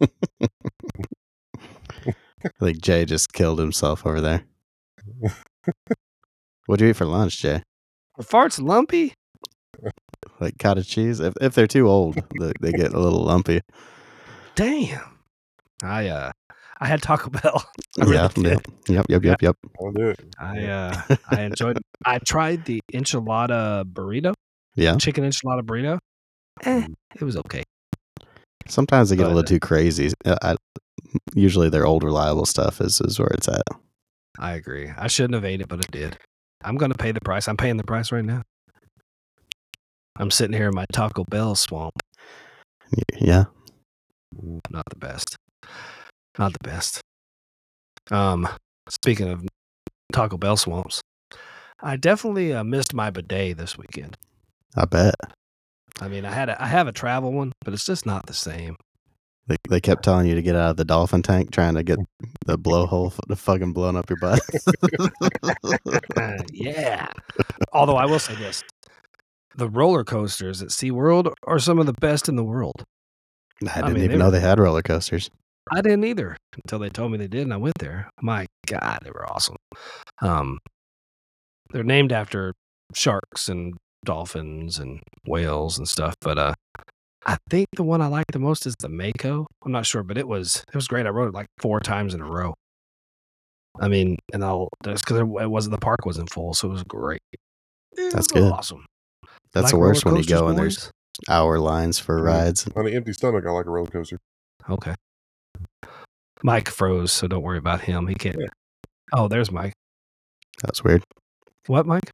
[2.44, 4.44] I think Jay just killed himself over there.
[6.66, 7.62] What'd you eat for lunch, Jay?
[8.18, 9.14] are farts lumpy?
[10.40, 11.20] Like cottage cheese?
[11.20, 13.60] If if they're too old, they, they get a little lumpy.
[14.54, 15.00] Damn.
[15.82, 16.32] I uh
[16.80, 17.64] I had Taco Bell.
[18.00, 18.44] I really yeah, did.
[18.88, 19.56] yeah, yep, yep, yep, yep.
[19.80, 20.20] I'll do it.
[20.38, 24.34] I uh I enjoyed I tried the enchilada burrito,
[24.78, 24.96] Yeah.
[24.96, 25.98] chicken enchilada burrito.
[26.64, 26.86] Eh,
[27.16, 27.64] it was okay.
[28.68, 30.12] Sometimes they get a little too crazy.
[30.24, 30.56] Uh, I,
[31.34, 33.62] usually, their old reliable stuff is is where it's at.
[34.38, 34.90] I agree.
[34.96, 36.18] I shouldn't have ate it, but I did.
[36.62, 37.48] I'm gonna pay the price.
[37.48, 38.42] I'm paying the price right now.
[40.16, 41.94] I'm sitting here in my Taco Bell swamp.
[43.20, 43.44] Yeah.
[44.70, 45.36] Not the best.
[46.38, 47.00] Not the best.
[48.10, 48.48] Um,
[48.88, 49.46] speaking of
[50.12, 51.00] Taco Bell swamps,
[51.80, 54.16] I definitely uh, missed my bidet this weekend.
[54.76, 55.14] I bet.
[56.00, 58.34] I mean, I had a, I have a travel one, but it's just not the
[58.34, 58.76] same.
[59.48, 61.98] They, they kept telling you to get out of the dolphin tank, trying to get
[62.44, 64.40] the blowhole to fucking blowing up your butt.
[66.52, 67.06] Yeah.
[67.72, 68.62] Although I will say this
[69.56, 72.84] the roller coasters at SeaWorld are some of the best in the world.
[73.62, 75.30] I didn't mean, they even know were- they had roller coasters.
[75.70, 78.08] I didn't either until they told me they did, and I went there.
[78.22, 79.56] My God, they were awesome.
[80.22, 80.58] Um,
[81.72, 82.54] they're named after
[82.94, 86.54] sharks and dolphins and whales and stuff, but uh,
[87.26, 89.46] I think the one I like the most is the Mako.
[89.64, 91.06] I'm not sure, but it was it was great.
[91.06, 92.54] I rode it like four times in a row.
[93.80, 96.82] I mean, and I'll that's because it wasn't the park wasn't full, so it was
[96.84, 97.20] great.
[97.32, 98.52] It That's was good.
[98.52, 98.86] Awesome.
[99.52, 100.90] That's Like the worst roller when you go coasters, and there's
[101.28, 102.24] hour lines for Mhm.
[102.24, 102.68] rides.
[102.76, 104.18] On an empty stomach, I like a roller coaster.
[104.68, 104.94] Okay.
[106.42, 108.06] Mike froze, so don't worry about him.
[108.06, 108.36] He can't.
[108.38, 108.46] Yeah.
[109.12, 109.72] Oh, there's Mike.
[110.62, 111.02] That's weird.
[111.66, 112.10] What, Mike?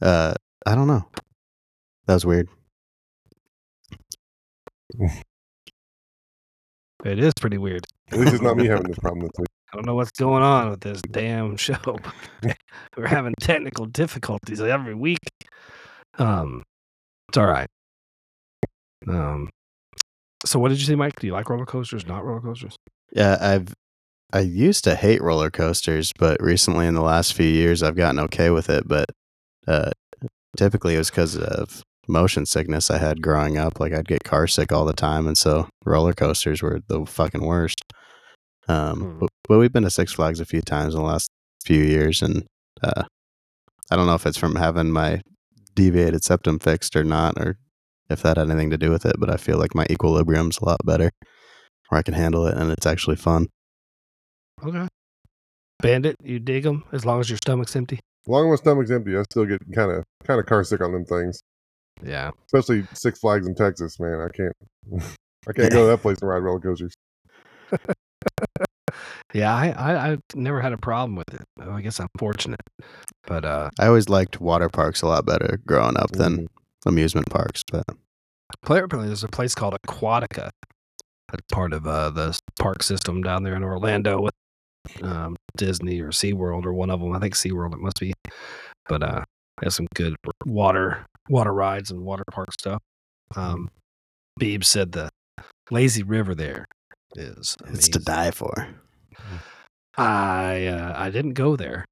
[0.00, 0.34] Uh,
[0.66, 1.06] I don't know.
[2.06, 2.48] That was weird.
[7.04, 7.84] It is pretty weird.
[8.10, 9.48] At least it's not me having this problem this week.
[9.72, 11.98] I don't know what's going on with this damn show.
[12.96, 15.18] We're having technical difficulties every week.
[16.18, 16.62] Um,
[17.28, 17.68] it's all right.
[19.08, 19.50] Um,
[20.44, 21.18] so what did you say, Mike?
[21.20, 22.06] Do you like roller coasters?
[22.06, 22.76] Not roller coasters?
[23.12, 23.74] Yeah, I've
[24.32, 28.18] I used to hate roller coasters, but recently in the last few years I've gotten
[28.20, 28.86] okay with it.
[28.86, 29.06] But
[29.66, 29.90] uh,
[30.56, 33.80] typically it was because of motion sickness I had growing up.
[33.80, 37.42] Like I'd get car sick all the time, and so roller coasters were the fucking
[37.44, 37.80] worst.
[38.68, 39.18] Um, Hmm.
[39.20, 41.30] but, but we've been to Six Flags a few times in the last
[41.64, 42.44] few years, and
[42.82, 43.04] uh,
[43.90, 45.20] I don't know if it's from having my
[45.74, 47.58] deviated septum fixed or not, or
[48.10, 49.16] if that had anything to do with it.
[49.18, 51.10] But I feel like my equilibrium's a lot better,
[51.88, 53.46] where I can handle it, and it's actually fun.
[54.64, 54.88] Okay.
[55.80, 58.00] Bandit, you dig them as long as your stomach's empty?
[58.26, 60.80] As long as my stomach's empty, I still get kind of kind of car sick
[60.80, 61.40] on them things.
[62.04, 62.30] Yeah.
[62.46, 64.20] Especially Six Flags in Texas, man.
[64.20, 64.52] I can't
[65.48, 66.92] I can't go to that place and ride roller coasters.
[69.34, 71.42] Yeah, I, I, I never had a problem with it.
[71.58, 72.60] Well, I guess I'm fortunate.
[73.26, 76.46] But uh, I always liked water parks a lot better growing up than Mhm.
[76.86, 77.82] amusement parks, but
[78.62, 80.50] apparently there's a place called Aquatica.
[81.28, 84.32] That's part of uh, the park system down there in Orlando with
[85.02, 87.14] um, Disney or SeaWorld or one of them.
[87.14, 88.12] I think SeaWorld it must be.
[88.88, 89.24] But uh,
[89.62, 92.80] has some good water water rides and water park stuff.
[93.34, 93.68] Um,
[94.40, 95.10] Beeb said the
[95.70, 96.66] lazy river there
[97.16, 98.68] is it's to die for.
[99.96, 101.84] I uh, I didn't go there,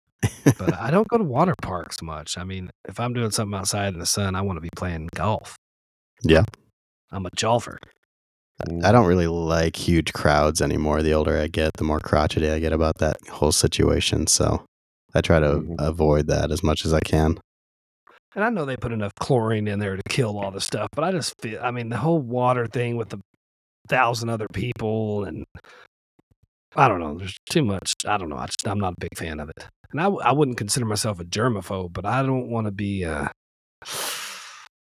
[0.59, 2.37] but I don't go to water parks much.
[2.37, 5.09] I mean, if I'm doing something outside in the sun, I want to be playing
[5.14, 5.57] golf.
[6.22, 6.44] Yeah.
[7.11, 7.78] I'm a golfer.
[8.85, 11.03] I don't really like huge crowds anymore.
[11.03, 14.27] The older I get, the more crotchety I get about that whole situation.
[14.27, 14.64] So
[15.14, 15.75] I try to Mhm.
[15.79, 17.38] avoid that as much as I can.
[18.35, 21.05] And I know they put enough chlorine in there to kill all the stuff, but
[21.05, 23.21] I just feel, I mean, the whole water thing with the
[23.88, 25.45] thousand other people and
[26.77, 27.93] I don't know, there's too much.
[28.07, 28.37] I don't know.
[28.37, 29.64] I just, I'm not a big fan of it.
[29.93, 33.29] And I, I wouldn't consider myself a germaphobe, but I don't want to be uh,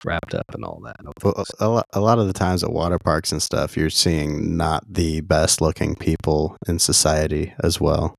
[0.04, 0.96] wrapped up and all that.
[1.04, 3.90] No Well, a, lot, a lot of the times at water parks and stuff, you're
[3.90, 8.16] seeing not the best looking people in society as well.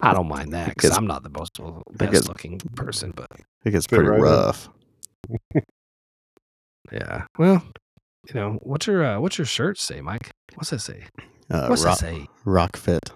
[0.00, 3.28] I don't mind that because Because- I'm not the most because- best looking person, but
[3.64, 4.68] It gets pretty right rough.
[6.92, 7.24] yeah.
[7.38, 7.62] Well,
[8.28, 10.30] you know, what's your uh, what's your shirt say, Mike?
[10.54, 11.06] What's that say?
[11.50, 12.26] Uh, What's rock, that say?
[12.44, 13.10] rock fit.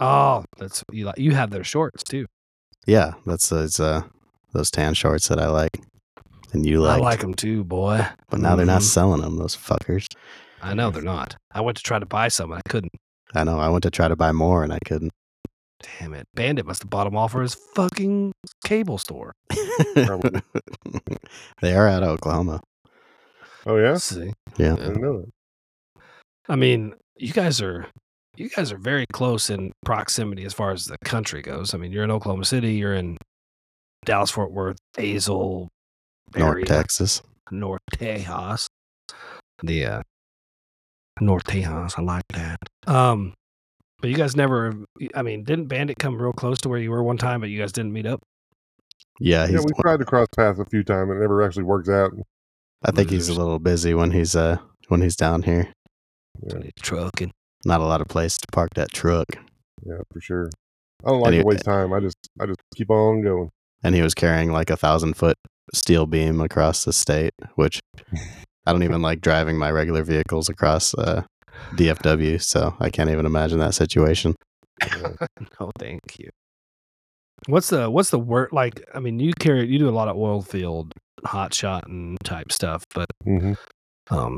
[0.00, 1.18] Oh, that's you like.
[1.18, 2.26] You have their shorts too.
[2.86, 4.02] Yeah, that's those, uh,
[4.56, 5.78] those tan shorts that I like.
[6.52, 6.98] And you like.
[6.98, 8.06] I like them too, boy.
[8.30, 8.84] But now they're not Mhm.
[8.84, 10.06] selling them, those fuckers.
[10.62, 11.36] I know they're not.
[11.52, 12.92] I went to try to buy some and I couldn't.
[13.34, 13.58] I know.
[13.58, 15.12] I went to try to buy more and I couldn't.
[16.00, 16.26] Damn it.
[16.34, 18.32] Bandit must have bought them all for his fucking
[18.64, 19.32] cable store.
[21.62, 22.60] They are out of Oklahoma.
[23.66, 24.32] Oh yeah, See?
[24.56, 24.74] Yeah.
[24.74, 26.02] I didn't know that.
[26.48, 27.86] I mean, you guys are
[28.36, 31.74] you guys are very close in proximity as far as the country goes.
[31.74, 33.16] I mean, you're in Oklahoma City, you're in
[34.06, 35.68] Dallas Fort Worth, Azle,
[36.34, 37.20] North Texas.
[37.50, 38.66] North Tejas.
[39.62, 40.02] The uh
[41.20, 42.58] North Tejas, I like that.
[42.86, 43.34] Um
[44.00, 44.72] but you guys never
[45.14, 47.58] I mean, didn't Bandit come real close to where you were one time, but you
[47.60, 48.20] guys didn't meet up?
[49.20, 51.88] Yeah, Yeah, we tried to cross paths a few times, and it never actually works
[51.88, 52.12] out.
[52.84, 55.72] I think he's a little busy when he's uh when he's down here.
[56.46, 57.32] Yeah, trucking.
[57.64, 59.26] Not a lot of place to park that truck.
[59.84, 60.50] yeah, for sure.
[61.04, 61.92] I don't like Anyway- to waste time.
[61.92, 63.50] I just, I just keep on going.
[63.86, 65.36] And he was carrying like a thousand foot
[65.72, 67.78] steel beam across the state, which
[68.66, 71.22] I don't even like driving my regular vehicles across uh,
[71.74, 74.34] DFW, so I can't even imagine that situation.
[75.60, 76.30] no, thank you.
[77.46, 78.82] What's the what's the word like?
[78.92, 80.92] I mean, you carry you do a lot of oil field
[81.24, 83.52] hot shot and type stuff, but hmm
[84.10, 84.36] Um,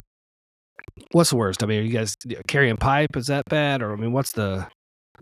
[1.12, 1.62] what's the worst?
[1.62, 2.14] I mean, are you guys
[2.48, 3.16] carrying pipe?
[3.16, 3.80] Is that bad?
[3.80, 4.68] Or I mean, what's the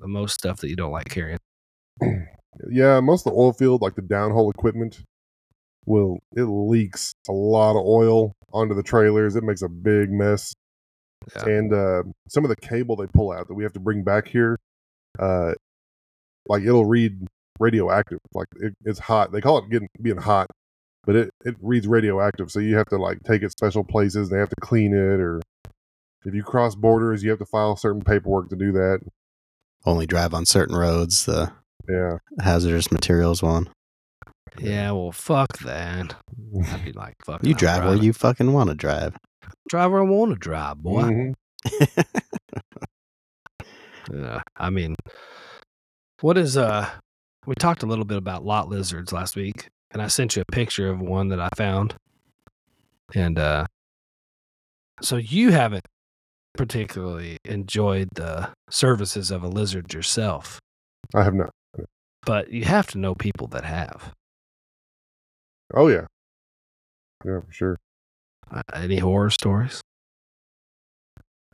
[0.01, 1.39] the most stuff that you don't like carrying?
[2.71, 5.03] Yeah, most of the oil field, like the downhole equipment,
[5.85, 9.37] will it leaks a lot of oil onto the trailers.
[9.37, 10.55] It makes a big mess.
[11.35, 11.49] Yeah.
[11.49, 14.29] And uh, some of the cable they pull out that we have to bring back
[14.29, 14.59] here,
[15.19, 15.53] uh,
[16.49, 17.27] like it'll read
[17.59, 18.19] radioactive.
[18.33, 19.33] Like it, it's hot.
[19.33, 20.49] They call it getting being hot,
[21.05, 22.51] but it it reads radioactive.
[22.51, 24.29] So you have to like take it special places.
[24.29, 25.41] They have to clean it, or
[26.25, 29.01] if you cross borders, you have to file certain paperwork to do that.
[29.85, 31.27] Only drive on certain roads.
[31.27, 31.53] The
[31.89, 32.19] Yeah.
[32.41, 33.69] hazardous materials one.
[34.59, 36.15] Yeah, well, fuck that.
[36.71, 37.43] I'd be like, fuck.
[37.45, 38.03] You I'm drive where driving.
[38.05, 39.17] you fucking want to drive.
[39.69, 41.03] drive where I want to drive, boy.
[41.03, 41.35] Mhm.
[44.13, 44.95] Yeah, I mean,
[46.21, 46.89] what is uh?
[47.47, 50.53] We talked a little bit about lot lizards last week, and I sent you a
[50.53, 51.95] picture of one that I found.
[53.15, 53.67] And uh,
[55.03, 55.85] so you haven't
[56.57, 60.61] particularly enjoyed the services of a lizard yourself,
[61.15, 61.51] I have not.
[62.27, 64.13] But you have to know people that have.
[65.73, 66.05] Oh yeah.
[67.25, 67.77] Yeah, for sure.
[68.51, 69.81] Uh, any horror stories?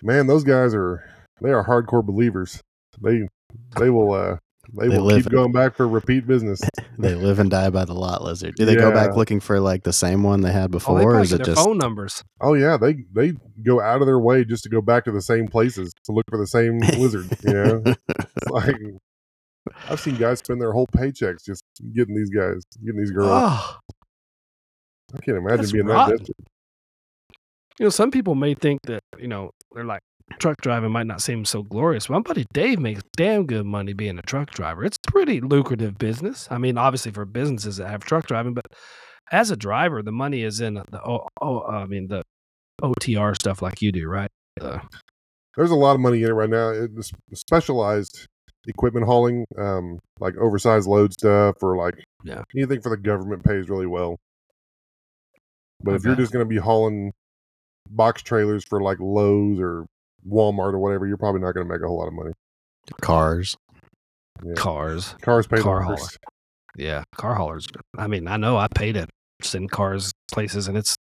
[0.03, 1.05] Man, those guys are
[1.41, 2.61] they are hardcore believers.
[3.01, 3.29] They
[3.79, 4.37] they will uh
[4.75, 6.61] they, They will live- keep going back for repeat business.
[6.99, 8.55] They live and die by the lot lizard.
[8.55, 11.05] Do they go back looking for like the same one they had Oh, before, they
[11.05, 12.23] or is it their just phone numbers.
[12.39, 13.33] Oh yeah, they they
[13.65, 16.27] go out of their way just to go back to the same places to look
[16.29, 17.27] for the same lizard.
[17.43, 18.77] You know, It's like
[19.89, 21.63] I've seen guys spend their whole paychecks just
[21.95, 23.31] getting these guys, getting these girls.
[23.31, 23.79] Oh,
[25.15, 26.17] I can't imagine being rotten.
[26.17, 26.49] that desperate.
[27.79, 30.03] you know, some people may think that you know they're like
[30.39, 32.09] truck driving might not seem so glorious.
[32.09, 34.85] My buddy Dave makes damn good money being a truck driver.
[34.85, 36.49] It's pretty lucrative business.
[36.51, 38.67] I mean, obviously for businesses that have truck driving, but
[39.31, 42.23] as a driver, the money is in the oh, oh I mean the
[42.83, 44.31] OTR stuff like you do, right?
[44.61, 44.81] Uh,
[45.57, 46.71] There's a lot of money in it right now.
[46.71, 48.27] It's specialized
[48.67, 51.95] equipment hauling, um, like oversized load stuff or like
[52.25, 52.43] Yeah.
[52.57, 54.17] anything for the government pays really well.
[55.83, 57.13] But if you're just going to be hauling
[57.91, 59.87] box trailers for like Lowe's or
[60.29, 62.33] Walmart or whatever, you're probably not going to make a whole lot of money.
[63.01, 63.57] cars?
[64.45, 64.55] Yeah.
[64.55, 66.09] cars, Cars pay Car the hauler.
[66.77, 67.67] yeah, car haulers.
[67.97, 69.07] I mean, I know I pay to
[69.43, 70.97] send cars places, and it's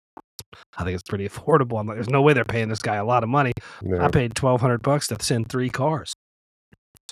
[0.76, 1.78] I think it's pretty affordable.
[1.78, 3.52] I'm like, there's no way they're paying this guy a lot of money.
[3.82, 4.04] Yeah.
[4.04, 6.12] I paid twelve hundred bucks to send three cars.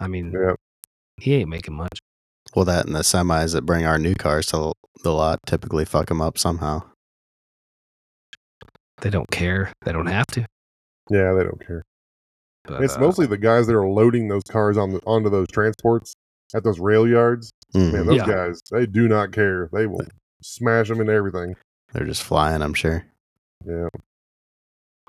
[0.00, 0.54] I mean, yeah.
[1.16, 1.98] he ain't making much.
[2.54, 4.72] Well, that and the semis that bring our new cars to
[5.02, 6.82] the lot typically fuck them up somehow.
[9.00, 9.72] They don't care.
[9.84, 10.40] They don't have to.
[11.10, 11.84] Yeah, they don't care.
[12.64, 15.48] But, it's uh, mostly the guys that are loading those cars on the, onto those
[15.48, 16.14] transports
[16.54, 17.50] at those rail yards.
[17.74, 17.92] Mhm.
[17.92, 18.26] Man, those Yeah.
[18.26, 19.68] guys, they do not care.
[19.72, 20.02] They will
[20.42, 21.54] smash them and everything.
[21.92, 23.04] They're just flying, I'm sure.
[23.64, 23.88] Yeah.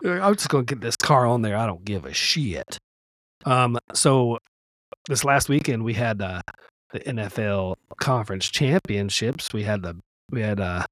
[0.04, 1.58] I'm just gonna get this car on there.
[1.58, 2.78] I don't give a shit.
[3.46, 3.78] Um.
[3.94, 4.40] So
[5.10, 6.42] this last weekend we had uh,
[6.94, 9.52] the NFL conference championships.
[9.52, 10.00] We had the
[10.32, 10.86] we had uh.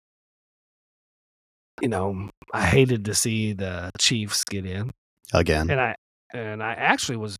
[1.80, 4.90] You know, I hated to see the Chiefs get in.
[5.32, 5.70] Again.
[5.70, 5.96] and I
[6.34, 7.38] and I actually was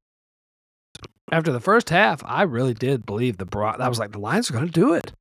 [1.32, 3.82] after the first half, I really did believe the Bron.
[3.82, 5.12] I was like, the Lions are going to do it.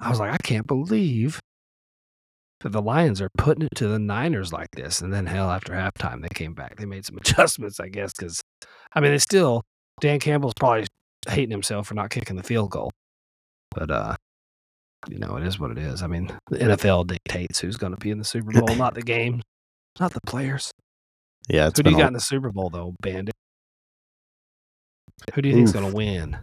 [0.00, 1.40] I was like, I can't believe
[2.60, 5.00] that the Lions are putting it to the Niners like this.
[5.00, 6.76] And then hell, after halftime, they came back.
[6.76, 8.42] They made some adjustments, I guess, because
[8.94, 9.62] I mean, they still
[10.00, 10.86] Dan Campbell's probably
[11.28, 12.90] hating himself for not kicking the field goal,
[13.70, 14.16] but uh.
[15.08, 16.02] You know, it is what it is.
[16.02, 19.02] I mean, the NFL dictates who's going to be in the Super Bowl, not the
[19.16, 19.40] game,
[20.00, 20.72] not the players.
[21.48, 23.32] Yeah, it's Who do you a- got in the Super Bowl though, Bandit?
[25.34, 26.36] Who do you think's gonna win?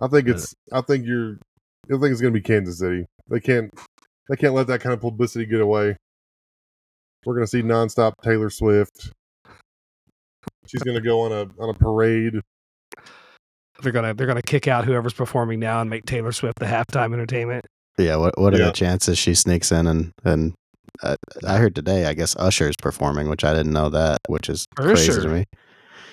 [0.00, 0.54] I think Uh, it's.
[0.72, 1.38] I think you're.
[1.86, 3.06] I think it's going to be Kansas City.
[3.28, 3.72] They can't.
[4.28, 5.96] They can't let that kind of publicity get away.
[7.26, 9.10] We're going to see nonstop Taylor Swift.
[10.68, 12.40] She's going to go on a on a parade.
[13.82, 17.12] They're gonna they're gonna kick out whoever's performing now and make Taylor Swift the halftime
[17.12, 17.64] entertainment.
[17.96, 18.66] Yeah, what what are Yeah.
[18.66, 20.54] the chances she sneaks in and and
[21.02, 21.14] uh,
[21.46, 25.12] I heard today, I guess Usher's performing, which I didn't know that, which is crazy
[25.20, 25.44] to me.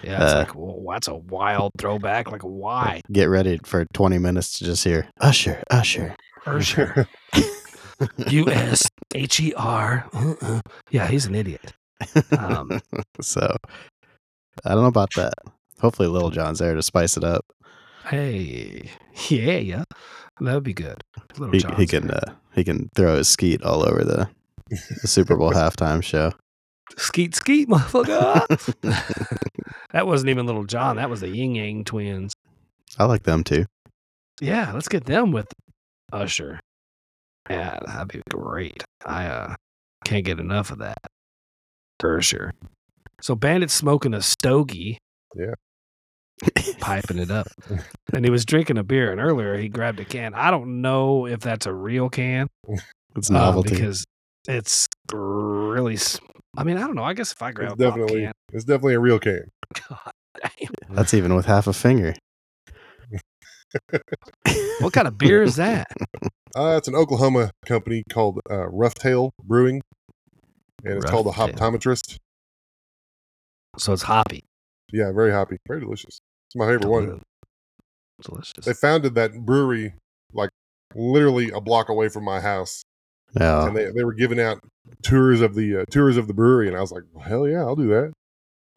[0.04, 2.32] Yeah, it's Uh, like well, that's a wild throwback.
[2.32, 3.02] Like why?
[3.12, 6.16] Get ready for 20 minutes to just hear Usher, Usher.
[6.46, 7.08] Usher.
[8.28, 8.84] U S
[9.16, 10.06] H E R.
[10.14, 10.62] Uh-uh.
[10.92, 11.74] Yeah, he's an idiot.
[12.38, 12.82] Um,
[13.22, 13.56] so
[14.64, 15.34] I don't know about that.
[15.82, 17.46] Hopefully Lil Jon's there to spice it up.
[18.08, 18.90] Hey,
[19.30, 19.84] yeah, yeah,
[20.40, 21.04] that would be good.
[21.38, 24.30] Little He, John's he can uh, he can throw his skeet all over the,
[25.02, 26.32] the Super Bowl halftime show.
[26.98, 28.46] skeet skeet, motherfucker.
[29.92, 30.98] that wasn't even Lil Jon.
[30.98, 32.34] That was the Ying Yang twins.
[32.98, 33.66] I like them too.
[34.40, 35.48] Yeah, let's get them with
[36.14, 36.60] Usher.
[37.50, 38.84] Yeah, that'd be great.
[39.06, 39.56] I uh,
[40.04, 40.98] can't get enough of that.
[42.00, 42.54] For sure.
[43.26, 45.00] So Bandit's smoking a stogie.
[45.36, 45.56] Yeah.
[46.80, 47.48] Piping it up.
[48.14, 49.12] and he was drinking a beer.
[49.12, 50.36] And earlier he grabbed a can.
[50.36, 52.48] I don't know if that's a real can.
[53.18, 53.70] It's um, novelty.
[53.70, 54.04] because
[54.46, 55.98] it's really.
[56.58, 57.06] I mean, I don't know.
[57.06, 59.46] I guess if I grab It's a definitely can, it's definitely a real can.
[59.90, 60.12] God
[60.60, 60.70] damn.
[60.90, 62.14] That's even with half a finger.
[64.82, 65.88] What kind of beer is that?
[66.58, 69.82] Uh, it's an Oklahoma company called uh, Roughtail Brewing,
[70.84, 71.56] and it's called the Roughtail.
[71.56, 72.18] Hoptometrist.
[73.78, 74.44] So it's hoppy.
[74.92, 76.20] Yeah, very hoppy, very delicious.
[76.48, 77.22] It's my favorite one.
[78.22, 78.66] Delicious.
[78.66, 79.94] They founded that brewery
[80.34, 80.50] like
[80.94, 82.82] literally a block away from my house,
[83.40, 83.68] Yeah.
[83.68, 84.60] and they, they were giving out
[85.04, 87.76] tours of the uh, tours of the brewery, and I was like, hell yeah, I'll
[87.76, 88.14] do that.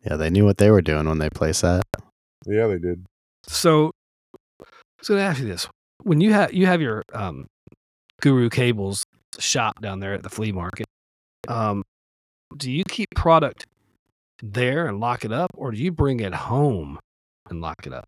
[0.05, 1.84] Yeah, they knew what they were doing when they placed that.
[2.46, 3.05] Yeah, they did.
[3.46, 3.92] So,
[4.61, 4.64] I
[4.99, 5.68] was going to ask you this:
[6.03, 7.46] when you have you have your um,
[8.20, 9.05] Guru Cables
[9.38, 10.86] shop down there at the flea market,
[11.46, 11.84] um,
[12.57, 13.66] do you keep product
[14.43, 16.99] there and lock it up, or do you bring it home
[17.51, 18.05] and lock it up?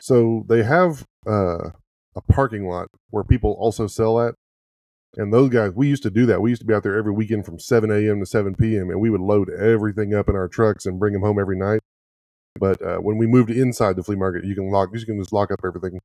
[0.00, 1.70] So they have uh,
[2.16, 4.34] a parking lot where people also sell at.
[5.16, 6.40] And those guys, we used to do that.
[6.40, 8.20] We used to be out there every weekend from 7 a.m.
[8.20, 8.90] to 7 p.m.
[8.90, 11.80] and we would load everything up in our trucks and bring them home every night.
[12.58, 15.32] But uh, when we moved inside the flea market, you can lock, you can just
[15.32, 15.98] lock up everything.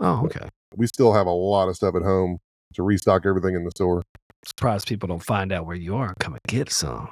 [0.00, 0.48] Oh, okay.
[0.76, 2.38] We still have a lot of stuff at home
[2.74, 4.02] to restock everything in the store.
[4.44, 6.14] Surprised people don't find out where you are.
[6.20, 7.10] Come and get some.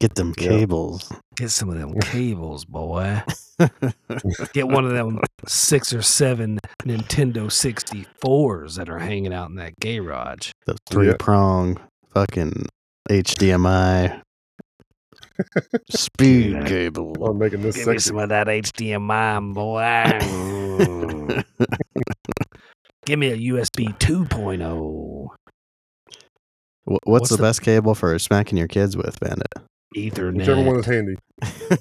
[0.00, 0.48] Get them Yeah.
[0.48, 1.12] cables.
[1.36, 3.22] Get some of them cables, boy.
[4.52, 9.78] Get one of them six or seven Nintendo 64s that are hanging out in that
[9.80, 10.50] garage.
[10.66, 11.78] The three prong
[12.12, 12.66] fucking
[13.08, 14.20] HDMI
[15.90, 17.16] speed Dude, cable.
[17.20, 20.18] Oh, I'm making this Give me some of that HDMI, boy.
[23.06, 25.28] Give me a USB 2.0
[26.86, 29.52] Wh- What's, What's the, the- best cable for smacking your kids with, Bandit?
[29.94, 30.38] Ethernet.
[30.38, 31.16] Whichever one is handy.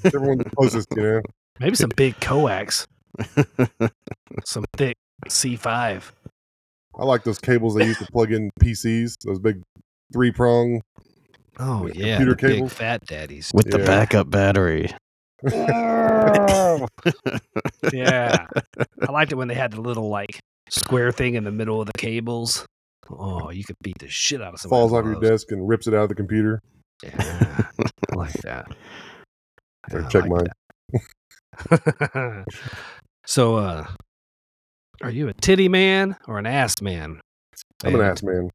[0.03, 1.21] Whichever one's closest, you know.
[1.59, 2.87] Maybe some big coax,
[4.45, 4.95] some thick
[5.27, 6.11] C5.
[6.95, 9.61] I like those cables they used to plug in PCs, those big
[10.11, 10.81] three prong.
[11.59, 12.73] Oh Yeah, yeah, computer the big cables.
[12.73, 13.51] fat daddies.
[13.53, 14.89] with the backup battery.
[17.93, 18.47] yeah,
[19.07, 20.39] I liked it when they had the little like
[20.69, 22.65] square thing in the middle of the cables.
[23.09, 24.79] Oh, you could beat the shit out of somebody.
[24.79, 26.61] falls off your desk and rips it out of the computer.
[27.01, 27.69] Yeah,
[28.11, 28.67] I like that.
[29.91, 30.47] Or Yeah, I check like
[31.69, 32.45] that.
[33.25, 33.87] so, uh,
[35.01, 37.19] are you a titty man or an ass man?
[37.83, 38.49] I'm an ass man.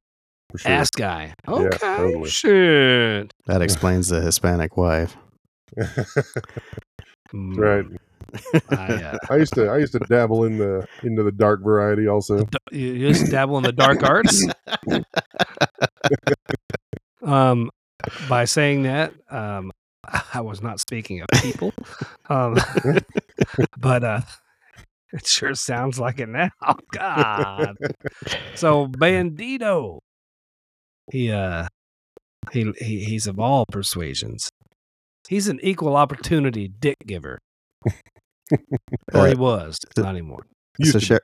[0.51, 0.70] For sure.
[0.70, 1.34] Ass guy.
[1.47, 1.76] Okay.
[1.78, 2.30] totally.
[2.30, 3.32] Shit.
[3.47, 5.16] That explains the Hispanic wife.
[7.34, 7.84] Mm, right.
[8.70, 12.09] I, uh, I used to I used to dabble in the into the dark variety
[12.09, 12.47] also.
[12.72, 14.47] you you just dabble in the dark arts.
[17.22, 17.70] um,
[18.28, 19.70] by saying that, um,
[20.34, 21.72] I was not speaking of people,
[22.28, 22.57] um,
[23.78, 24.20] but uh,
[25.12, 26.51] it sure sounds like it now.
[26.92, 27.76] God.
[28.55, 29.99] So Bandito,
[31.11, 31.68] he uh,
[32.53, 34.51] he, he he's of all persuasions.
[35.28, 37.38] He's an equal opportunity dick giver,
[39.12, 40.46] or he was, not anymore.
[40.82, 41.20] So share,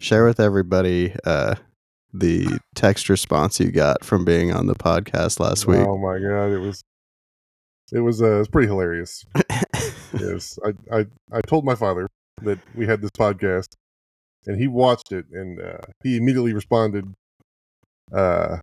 [0.00, 1.54] share with everybody uh,
[2.18, 5.78] the text response you got from being on the podcast last week.
[5.78, 6.82] Oh my god, it was
[7.92, 9.24] it was uh, it was pretty hilarious.
[10.18, 12.08] yes, I, I I told my father
[12.42, 13.74] that we had this podcast,
[14.46, 17.12] and he watched it, and uh, he immediately responded,
[18.12, 18.58] uh,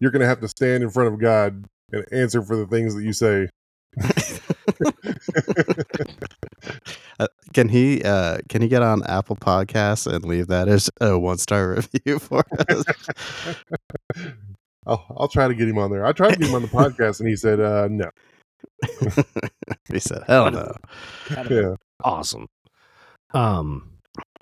[0.00, 3.02] "You're gonna have to stand in front of God and answer for the things that
[3.02, 3.48] you say."
[7.18, 11.18] Uh, can he uh, can he get on Apple Podcasts and leave that as a
[11.18, 12.84] one star review for us?
[14.86, 16.04] I'll I'll try to get him on there.
[16.04, 18.10] I tried to get him on the podcast, and he said, uh, "No."
[19.90, 20.74] he said, "Hell no."
[21.48, 22.46] Yeah, awesome.
[23.32, 23.92] Um,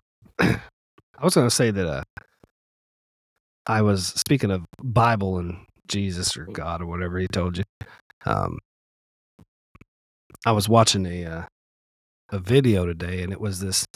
[0.40, 0.58] I
[1.22, 2.02] was going to say that uh,
[3.66, 7.64] I was speaking of Bible and Jesus or God or whatever he told you.
[8.26, 8.58] Um,
[10.44, 11.42] I was watching a uh,
[12.30, 13.86] a video today, and it was this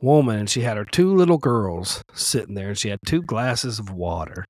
[0.00, 3.78] woman, and she had her two little girls sitting there, and she had two glasses
[3.78, 4.44] of water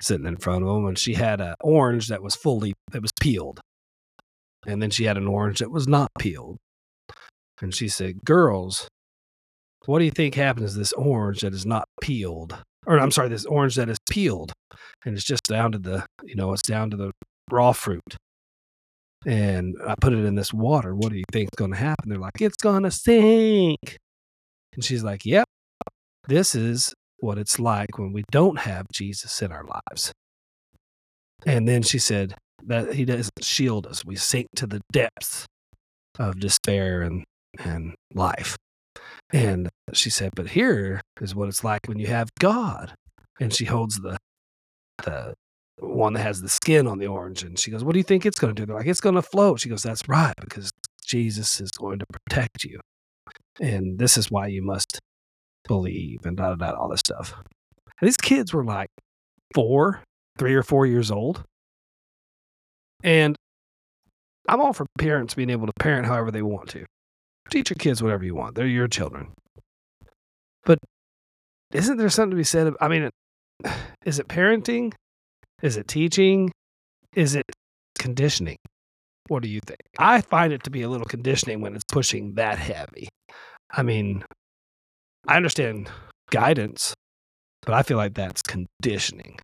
[0.00, 3.12] sitting in front of them, and she had an orange that was fully that was
[3.20, 3.60] peeled,
[4.66, 6.58] and then she had an orange that was not peeled.
[7.60, 8.88] And she said, Girls,
[9.86, 12.58] what do you think happens to this orange that is not peeled?
[12.86, 14.52] Or I'm sorry, this orange that is peeled.
[15.04, 17.12] And it's just down to the, you know, it's down to the
[17.50, 18.16] raw fruit.
[19.26, 20.94] And I put it in this water.
[20.94, 22.08] What do you think is going to happen?
[22.08, 23.98] They're like, It's going to sink.
[24.72, 25.46] And she's like, Yep,
[26.28, 30.12] this is what it's like when we don't have Jesus in our lives.
[31.44, 34.04] And then she said that he doesn't shield us.
[34.04, 35.46] We sink to the depths
[36.18, 37.24] of despair and,
[37.58, 38.56] and life.
[39.32, 42.94] And she said, but here is what it's like when you have God.
[43.40, 44.16] And she holds the
[45.04, 45.34] the
[45.78, 47.42] one that has the skin on the orange.
[47.42, 48.66] And she goes, What do you think it's going to do?
[48.66, 49.60] They're like, It's going to float.
[49.60, 50.70] She goes, That's right, because
[51.04, 52.80] Jesus is going to protect you.
[53.60, 55.00] And this is why you must
[55.66, 57.34] believe and da da da, all this stuff.
[58.00, 58.88] And these kids were like
[59.54, 60.02] four,
[60.38, 61.42] three or four years old.
[63.02, 63.36] And
[64.48, 66.84] I'm all for parents being able to parent however they want to.
[67.50, 68.54] Teach your kids whatever you want.
[68.54, 69.32] They're your children.
[70.64, 70.78] But
[71.72, 72.74] isn't there something to be said?
[72.80, 73.10] I mean,
[74.04, 74.92] is it parenting?
[75.62, 76.50] Is it teaching?
[77.14, 77.44] Is it
[77.98, 78.56] conditioning?
[79.28, 79.80] What do you think?
[79.98, 83.08] I find it to be a little conditioning when it's pushing that heavy.
[83.70, 84.24] I mean,
[85.26, 85.90] I understand
[86.30, 86.94] guidance,
[87.62, 89.38] but I feel like that's conditioning.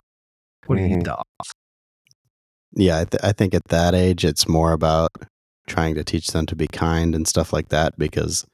[0.66, 1.04] What do you Mhm.
[1.04, 1.26] thought?
[2.74, 5.10] Yeah, I, th- I think at that age, it's more about
[5.66, 8.46] trying to teach them to be kind and stuff like that because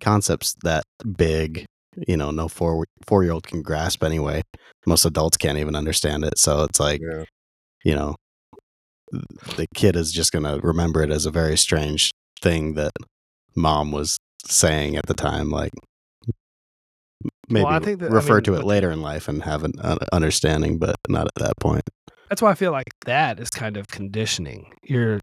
[0.00, 0.84] concepts that
[1.16, 1.64] big,
[2.08, 4.42] you know, no four four year old can grasp anyway.
[4.86, 6.38] Most adults can't even understand it.
[6.38, 7.24] So it's like, Yeah.
[7.84, 8.16] you know,
[9.56, 12.92] the kid is just going to remember it as a very strange thing that
[13.54, 14.16] mom was
[14.46, 15.50] saying at the time.
[15.50, 15.72] Like,
[17.48, 19.72] maybe I think that- I refer mean, to it later in life and have an
[20.12, 21.82] understanding, but not at that point.
[22.28, 24.72] That's why I feel like that is kind of conditioning.
[24.82, 25.20] You're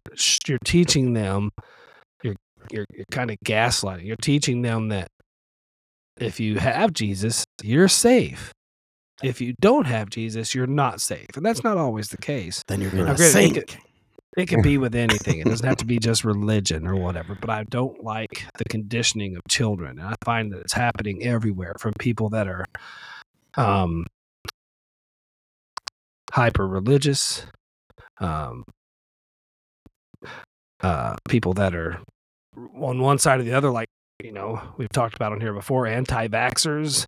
[0.48, 1.50] you're teaching them,
[2.24, 2.36] you're
[2.72, 4.06] you're, you're kind of gaslighting.
[4.06, 5.08] You're teaching them that
[6.20, 8.52] if you have Jesus, you're safe.
[9.22, 12.64] If you don't have Jesus, you're not safe, and that's not always the case.
[12.68, 13.54] Then you're going to granted, it sink.
[13.56, 13.78] could-
[14.38, 15.40] It can be with anything.
[15.40, 17.36] It doesn't have to be just religion or whatever.
[17.36, 21.76] But I don't like the conditioning of children, and I find that it's happening everywhere
[21.80, 22.64] from people that are
[23.56, 24.06] um,
[26.32, 27.46] hyper religious,
[28.20, 28.64] um,
[30.82, 32.00] uh, people that are
[32.80, 33.88] on one side or the other, like
[34.24, 37.06] you know we've talked about on here before, anti-vaxxers,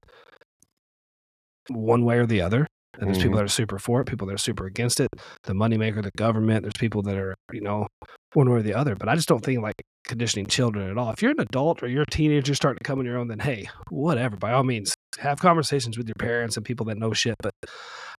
[1.70, 2.68] one way or the other.
[3.00, 3.38] And there's people Mhm.
[3.38, 5.10] that are super for it, people that are super against it.
[5.44, 6.64] The moneymaker, the government.
[6.64, 7.88] There's people that are, you know,
[8.34, 8.96] one way or the other.
[8.96, 11.10] But I just don't think like conditioning children at all.
[11.12, 13.40] If you're an adult or you're a teenager starting to come on your own, then
[13.40, 14.36] hey, whatever.
[14.36, 17.36] By all means, have conversations with your parents and people that know shit.
[17.42, 17.54] But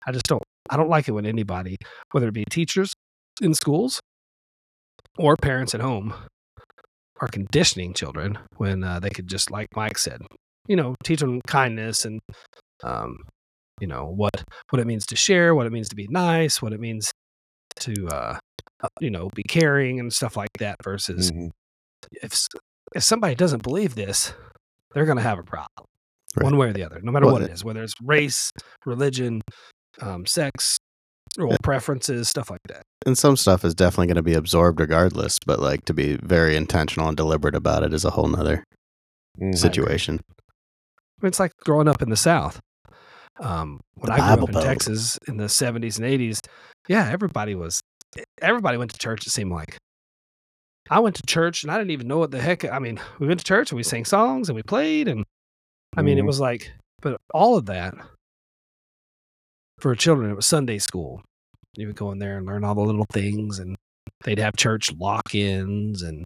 [0.07, 0.43] I just don't.
[0.71, 1.77] I don't like it when anybody,
[2.13, 2.95] whether it be teachers
[3.43, 4.01] in schools
[5.19, 6.15] or parents at home,
[7.23, 10.21] are conditioning children when uh, they could just, like Mike said,
[10.67, 12.21] you know, teach them kindness and,
[12.85, 13.17] um,
[13.81, 16.73] you know, what what it means to share, what it means to be nice, what
[16.73, 17.11] it means
[17.77, 18.39] to, uh,
[18.83, 20.77] uh, you know, be caring and stuff like that.
[20.85, 21.51] Versus Mhm.
[22.23, 22.37] if
[22.95, 24.35] if somebody doesn't believe this,
[24.93, 25.87] they're going to have a problem,
[26.37, 26.45] Right.
[26.45, 28.51] one way or the other, no matter Well, what it it- is, whether it's race,
[28.85, 29.41] religion,
[30.01, 30.79] um, sex,
[31.39, 32.83] or preferences, stuff like that.
[33.07, 36.55] and some stuff is definitely going to be absorbed regardless but like to be very
[36.57, 38.65] intentional and deliberate about it is a whole nother
[39.41, 39.57] Mhm.
[39.57, 40.21] situation
[41.23, 42.61] It's like growing up in the South.
[43.41, 44.65] Um, when The I grew Bible up in Belt.
[44.67, 46.41] Texas in the 70s and 80s,
[46.89, 47.81] yeah, everybody was,
[48.43, 49.79] everybody went to church, it seemed like.
[50.91, 52.65] I went to church and I didn't even know what the heck.
[52.65, 55.09] I mean, we went to church and we sang songs and we played.
[55.09, 55.25] And
[55.97, 56.27] I mean, it Mhm.
[56.27, 57.95] was like, but all of that
[59.83, 61.23] for children, it was Sunday school.
[61.77, 63.77] You would go in there and learn all the little things and
[64.25, 66.25] they'd have church lock ins and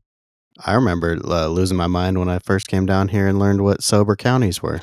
[0.65, 3.83] i remember uh, losing my mind when i first came down here and learned what
[3.83, 4.81] sober counties were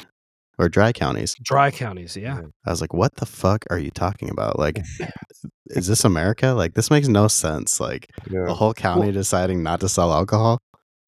[0.57, 2.15] or dry counties dry counties.
[2.17, 2.41] Yeah.
[2.65, 4.79] i was like what the fuck are you talking about like
[5.67, 8.45] is this america like this makes no sense like Yeah.
[8.47, 10.59] a whole county deciding not to sell alcohol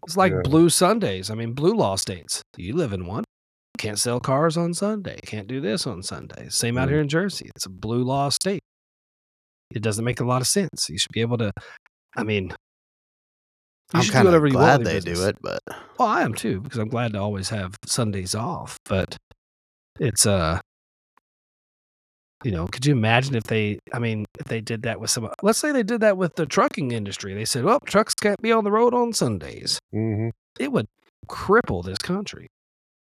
[0.06, 0.42] It's like Yeah.
[0.44, 1.30] blue Sundays.
[1.32, 2.44] I mean, blue law states.
[2.58, 3.24] You live in one.
[3.78, 5.20] Can't sell cars on Sunday.
[5.26, 6.48] Can't do this on Sunday.
[6.50, 6.92] Same out Mm.
[6.92, 7.50] here in Jersey.
[7.56, 8.62] It's a blue law state.
[9.72, 10.90] It doesn't make a lot of sense.
[10.90, 11.52] You should be able to.
[12.16, 12.46] I mean,
[13.94, 15.60] you i'm kind of whatever you want glad they do it but
[16.00, 18.78] Well, I am too because I'm glad to always have Sundays off.
[18.86, 19.18] But
[20.00, 20.60] it's uh,
[22.44, 23.80] you know, could you imagine if they?
[23.94, 25.30] I mean, if they did that with some.
[25.42, 27.34] Let's say they did that with the trucking industry.
[27.34, 30.32] They said, "Well, trucks can't be on the road on Sundays." Mhm.
[30.60, 30.88] It would
[31.28, 32.48] cripple this country.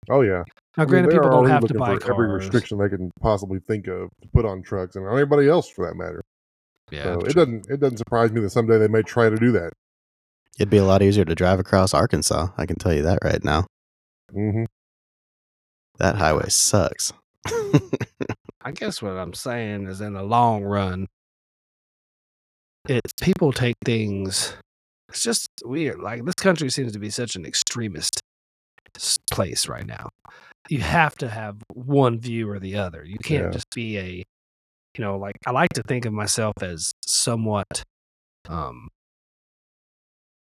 [0.10, 0.44] Oh yeah.
[0.78, 2.44] Now, I granted, they are people don't have to buy for every cars.
[2.44, 5.88] restriction they can possibly think of to put on trucks and on anybody else for
[5.88, 6.22] that matter.
[6.92, 7.30] Yeah, so true.
[7.30, 9.74] it doesn't it doesn't surprise me that someday they may try to do that.
[10.58, 13.44] it'd be a lot easier to drive across arkansas i can tell you that right
[13.44, 13.66] now
[14.32, 14.64] hmm
[15.98, 17.12] that highway sucks
[18.62, 21.08] I guess what I'm saying is, in the long run,
[22.88, 24.56] it's people take things.
[25.10, 26.00] It's just weird.
[26.00, 28.17] Like this country seems to be such an extremist
[29.32, 30.10] place right now.
[30.70, 33.04] You have to have one view or the other.
[33.06, 33.52] You can't Yeah.
[33.52, 34.24] just be a
[34.98, 37.84] you know, like I like to think of myself as somewhat
[38.50, 38.88] um,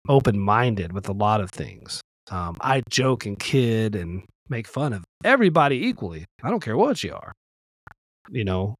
[0.07, 1.99] open minded with a lot of things.
[2.31, 6.25] Um, I joke and kid and make fun of everybody equally.
[6.41, 7.33] I don't care what you are.
[8.29, 8.75] You know,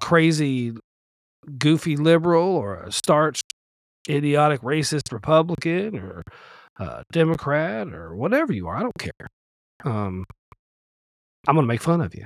[0.00, 0.72] crazy,
[1.58, 3.40] goofy liberal or a starch,
[4.08, 6.22] idiotic, racist Republican or
[6.78, 8.76] a Democrat or whatever you are.
[8.76, 9.28] I don't care.
[9.84, 10.24] Um,
[11.46, 12.24] I'm going to make fun of you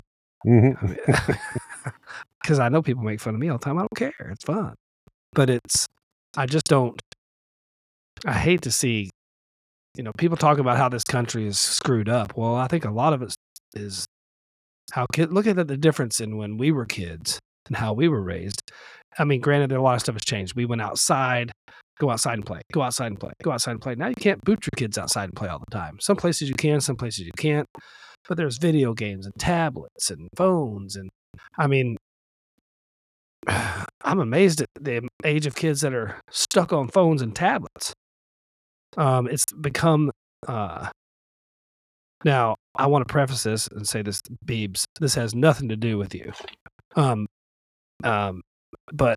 [2.42, 3.78] because I know people make fun of me all the time.
[3.78, 4.30] I don't care.
[4.30, 4.74] It's fun.
[5.32, 5.86] But it's,
[6.36, 7.00] I just don't,
[8.24, 9.10] I hate to see,
[9.96, 12.36] you know, people talk about how this country is screwed up.
[12.36, 13.34] Well, I think a lot of it
[13.74, 14.06] is
[14.92, 18.22] how kid, look at the difference in when we were kids and how we were
[18.22, 18.62] raised.
[19.18, 20.54] I mean, granted, a lot of stuff has changed.
[20.54, 21.52] We went outside,
[21.98, 23.94] go outside and play, go outside and play, go outside and play.
[23.94, 25.98] Now you can't boot your kids outside and play all the time.
[26.00, 27.68] Some places you can, some places you can't.
[28.28, 30.96] But there's video games and tablets and phones.
[30.96, 31.10] And
[31.58, 31.96] I mean,
[33.46, 37.92] I'm amazed at the age of kids that are stuck on phones and tablets.
[38.96, 40.10] Um, it's become
[40.48, 40.88] uh,
[42.24, 42.56] now.
[42.78, 44.84] I want to preface this and say this, Beebs.
[45.00, 46.32] This has nothing to do with you.
[46.94, 47.26] Um,
[48.04, 48.42] um,
[48.92, 49.16] but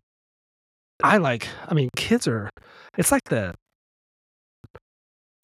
[1.04, 1.47] I like.
[1.68, 2.50] I mean, kids are.
[2.97, 3.54] It's like the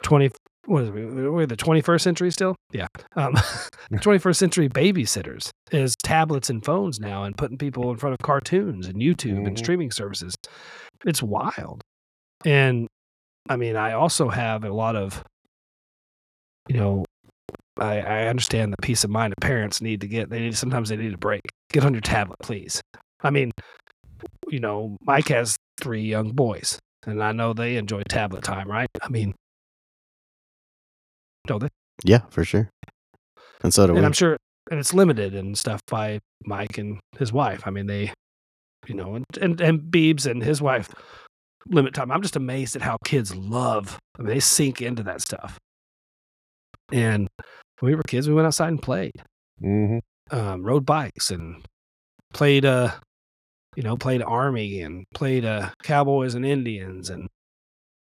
[0.02, 0.30] twenty.
[0.66, 0.92] What is it?
[0.92, 2.56] We're the twenty first century still.
[2.72, 2.88] Yeah.
[3.14, 3.34] Um,
[4.00, 8.18] twenty first century babysitters is tablets and phones now, and putting people in front of
[8.24, 9.58] cartoons and YouTube and Mhm.
[9.58, 10.34] streaming services.
[11.04, 11.82] It's wild.
[12.44, 12.88] And
[13.48, 15.22] I mean, I also have a lot of,
[16.68, 17.04] you know,
[17.78, 20.30] I, I understand the peace of mind that parents need to get.
[20.30, 21.42] They need sometimes they need a break.
[21.72, 22.80] Get on your tablet, please.
[23.22, 23.52] I mean,
[24.48, 28.88] you know, Mike has three young boys, and I know they enjoy tablet time, right?
[29.02, 29.34] I mean,
[31.46, 31.68] don't they?
[32.04, 32.68] Yeah, for sure.
[33.62, 33.98] And so do we.
[33.98, 34.36] and I'm sure,
[34.70, 37.62] and it's limited and stuff by Mike and his wife.
[37.66, 38.12] I mean, they,
[38.86, 40.90] you know, and and and Beebs and his wife
[41.68, 42.10] limit time.
[42.10, 43.98] I'm just amazed at how kids love.
[44.18, 45.58] I mean, they sink into that stuff.
[46.92, 47.28] And
[47.80, 49.12] when we were kids, we went outside and played,
[49.60, 49.98] hmm
[50.30, 51.64] um, rode bikes, and
[52.32, 52.92] played, uh,
[53.76, 57.28] you know, played army and played uh, cowboys and Indians, and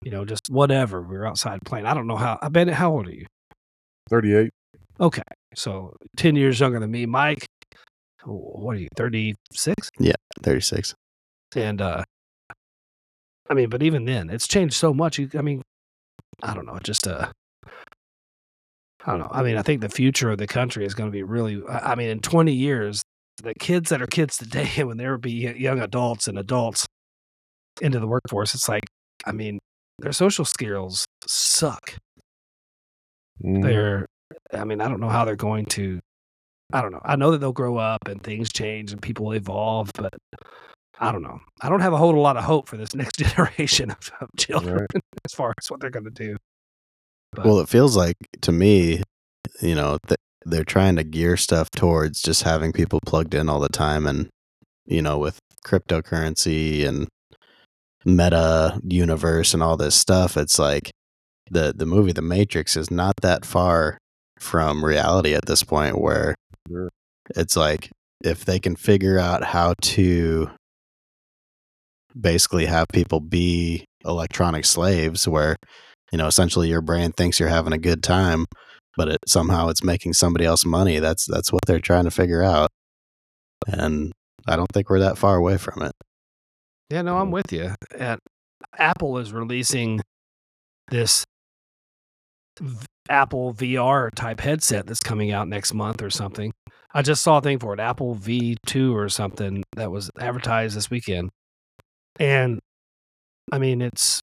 [0.01, 1.01] you know, just whatever.
[1.01, 1.85] We were outside playing.
[1.85, 2.39] I don't know how.
[2.41, 2.67] I bet.
[2.69, 3.25] How old are you?
[4.09, 4.49] 38.
[4.99, 5.21] Okay,
[5.53, 7.45] so ten years younger than me, Mike.
[8.23, 8.87] What are you?
[8.95, 9.89] Thirty six.
[9.99, 10.95] Yeah, 36.
[11.55, 12.03] And uh,
[13.49, 15.19] I mean, but even then, it's changed so much.
[15.19, 15.61] You, I mean,
[16.41, 16.79] I don't know.
[16.81, 17.29] Just uh,
[19.05, 19.29] I don't know.
[19.31, 21.61] I mean, I think the future of the country is going to be really.
[21.69, 23.03] I I mean, in twenty years,
[23.43, 26.85] the kids that are kids today, when they will be young adults and adults
[27.81, 28.83] into the workforce, it's like,
[29.25, 29.59] I mean,
[29.99, 31.95] their social skills suck.
[33.43, 33.63] Mhm.
[33.63, 34.05] they're
[34.53, 35.99] i mean i don't know how they're going to
[36.71, 39.91] i don't know i know that they'll grow up and things change and people evolve
[39.93, 40.13] but
[41.01, 43.91] i don't know i don't have a whole lot of hope for this next generation
[43.91, 45.01] of, of children Right.
[45.25, 46.37] as far as what they're going to do
[47.33, 49.03] But- Well, it feels like to me,
[49.61, 53.59] you know, th- they're trying to gear stuff towards just having people plugged in all
[53.59, 54.29] the time and,
[54.85, 57.07] you know, with cryptocurrency and
[58.05, 60.91] meta universe and all this stuff, it's like
[61.49, 63.97] the the movie The Matrix is not that far
[64.39, 66.35] from reality at this point where
[66.67, 66.89] Sure.
[67.35, 67.91] it's like
[68.23, 70.49] if they can figure out how to
[72.19, 75.55] basically have people be electronic slaves where
[76.11, 78.45] you know essentially your brain thinks you're having a good time
[78.97, 80.99] but it somehow it's making somebody else money.
[80.99, 82.69] That's that's what they're trying to figure out.
[83.67, 84.11] And
[84.47, 85.93] i don't think we're that far away from it.
[86.89, 87.73] Yeah no i'm with you.
[87.97, 88.19] And
[88.77, 90.01] apple is releasing
[90.89, 91.23] this
[92.59, 96.51] v- apple vr type headset that's coming out next month or something.
[96.93, 100.89] I just saw a thing for it apple v2 or something that was advertised this
[100.89, 101.29] weekend.
[102.19, 102.59] And
[103.51, 104.21] i mean it's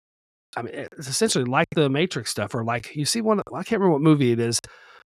[0.57, 3.41] i mean it's essentially like the matrix stuff or like you see one.
[3.55, 4.61] I can't remember what movie it is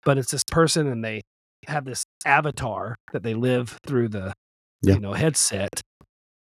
[0.05, 1.20] but it's this person and they
[1.68, 4.32] have this avatar that they live through the
[4.82, 4.95] Yeah.
[4.95, 5.80] you know headset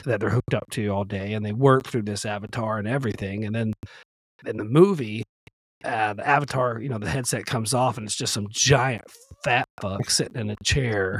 [0.05, 3.45] that they're hooked up to all day and they work through this avatar and everything
[3.45, 3.73] and then
[4.45, 5.23] in the movie
[5.83, 9.03] uh, the avatar you know the headset comes off and it's just some giant
[9.43, 11.19] fat fuck sitting in a chair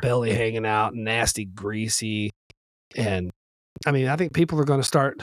[0.00, 2.30] belly hanging out nasty greasy
[2.96, 3.30] and
[3.86, 5.22] i mean i think people are going to start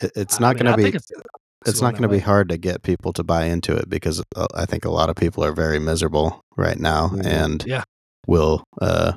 [0.00, 1.10] It- it's I not mean, going to be it's,
[1.66, 4.46] it's not going to be hard to get people to buy into it because uh,
[4.54, 7.26] i think a lot of people are very miserable right now Mhm.
[7.26, 7.82] and Yeah.
[8.26, 9.12] will uh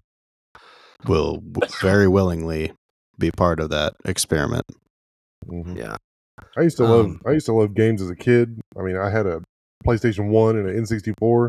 [1.05, 1.41] will
[1.81, 2.73] very willingly
[3.17, 4.65] be part of that experiment
[5.47, 5.77] Mhm.
[5.77, 5.97] yeah
[6.57, 8.59] I used to love Um, I used to love games as a kid.
[8.77, 9.41] I mean, I had a
[9.85, 11.47] PlayStation One and an N64,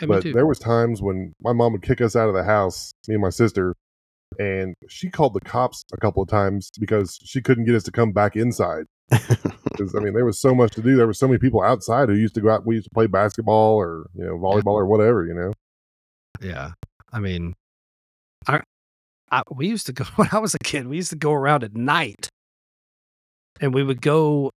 [0.00, 2.92] yeah but there was times when my mom would kick us out of the house,
[3.08, 3.74] me and my sister,
[4.38, 7.92] and she called the cops a couple of times because she couldn't get us to
[7.92, 8.84] come back inside.
[9.70, 10.94] Because I mean, there was so much to do.
[10.94, 12.66] There were so many people outside who used to go out.
[12.66, 15.24] We used to play basketball or you know volleyball or whatever.
[15.24, 15.52] You know.
[16.40, 16.72] Yeah.
[17.12, 17.54] I mean,
[18.46, 18.60] I,
[19.30, 20.86] I we used to go when I was a kid.
[20.86, 22.28] We used to go around at night,
[23.60, 24.50] and we would go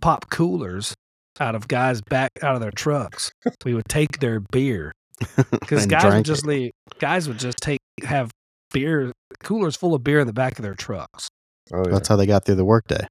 [0.00, 0.94] pop coolers
[1.40, 3.32] out of guys back out of their trucks.
[3.64, 4.92] we would take their beer
[5.50, 6.48] because guys would just it.
[6.48, 6.70] leave.
[6.98, 8.30] Guys would just take have
[8.72, 9.12] beer
[9.42, 11.28] coolers full of beer in the back of their trucks,
[11.72, 11.92] Oh yeah.
[11.92, 13.06] That's how they got through the workday.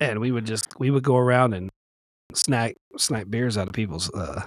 [0.00, 1.70] and we would just we would go around and
[2.34, 4.42] snack snack beers out of people's uh,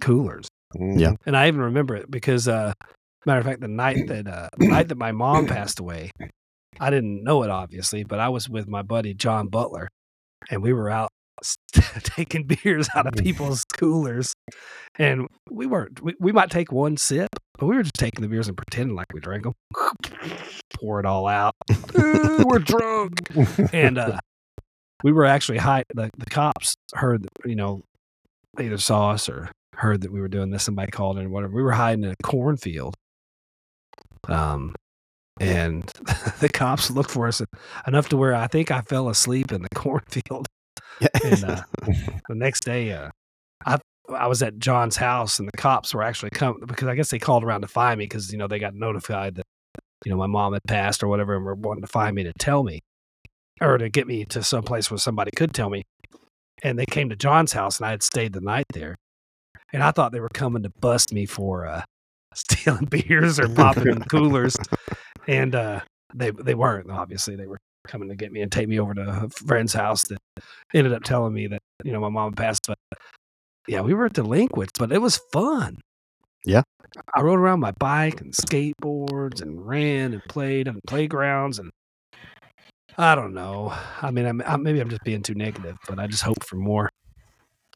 [0.00, 0.48] coolers.
[0.76, 1.00] Mhm.
[1.00, 1.12] Yeah.
[1.26, 2.72] and I even remember it because, uh,
[3.26, 6.10] matter of fact, the night that uh, the night that my mom passed away,
[6.78, 9.88] I didn't know it obviously, but I was with my buddy John Butler,
[10.50, 11.10] and we were out
[12.02, 14.34] taking beers out of people's coolers,
[14.98, 16.02] and we weren't.
[16.02, 17.28] We, we might take one sip,
[17.58, 19.54] but we were just taking the beers and pretending like we drank them,
[20.74, 21.54] pour it all out.
[21.70, 23.20] "Eh, we're drunk,
[23.72, 24.18] and uh,
[25.02, 25.84] we were actually high.
[25.94, 27.82] The, the cops heard, that, you know,
[28.56, 30.64] they either saw us or heard that we were doing this.
[30.64, 31.54] Somebody called in whatever.
[31.54, 32.94] We were hiding in a cornfield.
[34.28, 34.74] Um,
[35.40, 35.84] and
[36.40, 37.40] the cops looked for us
[37.86, 40.46] enough to where I think I fell asleep in the cornfield.
[41.24, 41.62] And uh,
[42.28, 43.10] the next day, uh,
[43.64, 43.78] I
[44.14, 47.18] I was at John's house, and the cops were actually coming because I guess they
[47.18, 49.44] called around to find me because you know they got notified that
[50.04, 52.32] you know my mom had passed or whatever, and were wanting to find me to
[52.38, 52.80] tell me
[53.60, 55.84] or to get me to some place where somebody could tell me.
[56.62, 58.96] And they came to John's house, and I had stayed the night there,
[59.72, 61.82] and I thought they were coming to bust me for uh,
[62.34, 64.56] stealing beers or popping coolers,
[65.26, 65.80] and uh,
[66.14, 66.90] they they weren't.
[66.90, 70.04] Obviously, they were coming to get me and take me over to a friend's house
[70.04, 70.18] that
[70.74, 72.66] ended up telling me that you know my mom passed.
[72.66, 72.78] But
[73.66, 75.78] yeah, we were delinquents, but it was fun.
[76.44, 76.62] Yeah.
[77.14, 81.70] I rode around my bike and skateboards and ran and played on playgrounds and
[82.98, 83.72] I don't know.
[84.02, 86.56] I mean, I'm, I, maybe I'm just being too negative, but I just hope for
[86.56, 86.90] more.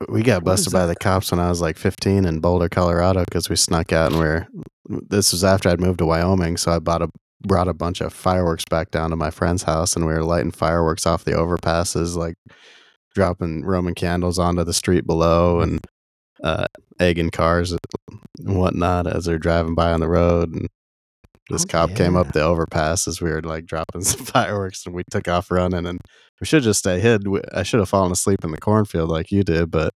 [0.08, 3.48] We got busted by the cops when I was like 15 in Boulder, Colorado, because
[3.48, 4.48] we snuck out and we are
[4.88, 7.08] This was after I'd moved to Wyoming, so I bought a
[7.46, 10.50] brought a bunch of fireworks back down to my friend's house, and we were lighting
[10.50, 12.36] fireworks off the overpasses, like
[13.14, 15.80] dropping Roman candles onto the street below, and
[16.42, 16.66] uh,
[17.00, 17.80] egging cars and
[18.42, 20.52] whatnot as they're driving by on the road.
[20.54, 20.68] And
[21.50, 24.94] this Oh, cop came up the overpass as we were like dropping some fireworks, and
[24.94, 25.86] we took off running.
[25.86, 26.00] And
[26.40, 27.26] we should just stay hid.
[27.52, 29.94] I should have fallen asleep in the cornfield like you did, but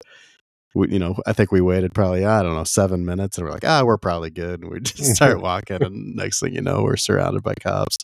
[0.78, 3.52] we, you know, I think we waited probably I don't know seven minutes, and we're
[3.52, 4.62] like, ah, we're probably good.
[4.62, 7.98] And we just start walking, and next thing you know, we're surrounded by cops.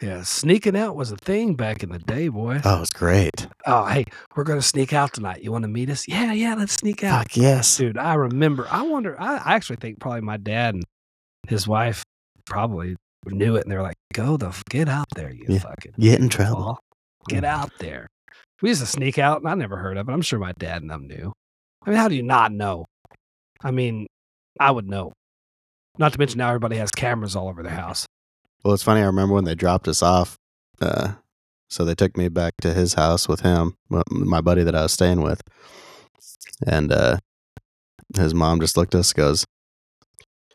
[0.00, 2.60] Yeah, sneaking out was a thing back in the day, boy.
[2.64, 3.48] Oh, it was great.
[3.66, 5.42] Oh, hey, we're gonna sneak out tonight.
[5.42, 6.08] You want to meet us?
[6.08, 7.18] Yeah, yeah, let's sneak out.
[7.18, 7.76] Fuck yes.
[7.76, 8.66] Dude, I remember.
[8.70, 9.20] I wonder.
[9.20, 10.84] I, I actually think probably my dad and
[11.48, 12.02] his wife
[12.46, 12.96] probably
[13.26, 16.28] knew it, and they're like, "Go the get out there, you Yeah, fucking Get in
[16.28, 16.78] trouble.
[17.28, 18.06] Get out there."
[18.62, 20.12] We used to sneak out, and I never heard of it.
[20.12, 21.32] I'm sure my dad and them knew.
[21.84, 22.86] I mean, how do you not know?
[23.62, 24.06] I mean,
[24.60, 25.12] I would know.
[25.98, 28.06] Not to mention now everybody has cameras all over their house.
[28.64, 29.00] Well, it's funny.
[29.00, 30.36] I remember when they dropped us off.
[30.80, 31.14] Uh,
[31.68, 33.74] so they took me back to his house with him,
[34.08, 35.42] my buddy that I was staying with,
[36.66, 37.18] and uh,
[38.16, 39.44] his mom just looked at us, goes,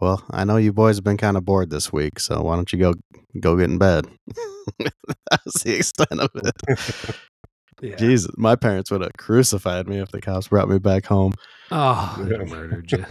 [0.01, 2.71] "Well, I know you boys have been kind of bored this week, so why don't
[2.73, 2.93] you go
[3.39, 4.07] go get in bed?"
[4.79, 7.15] that was the extent of it.
[7.81, 7.95] Yeah.
[7.95, 11.33] Jesus, my parents would have crucified me if the cops brought me back home.
[11.71, 12.43] Oh, they Yeah.
[12.45, 13.05] murdered you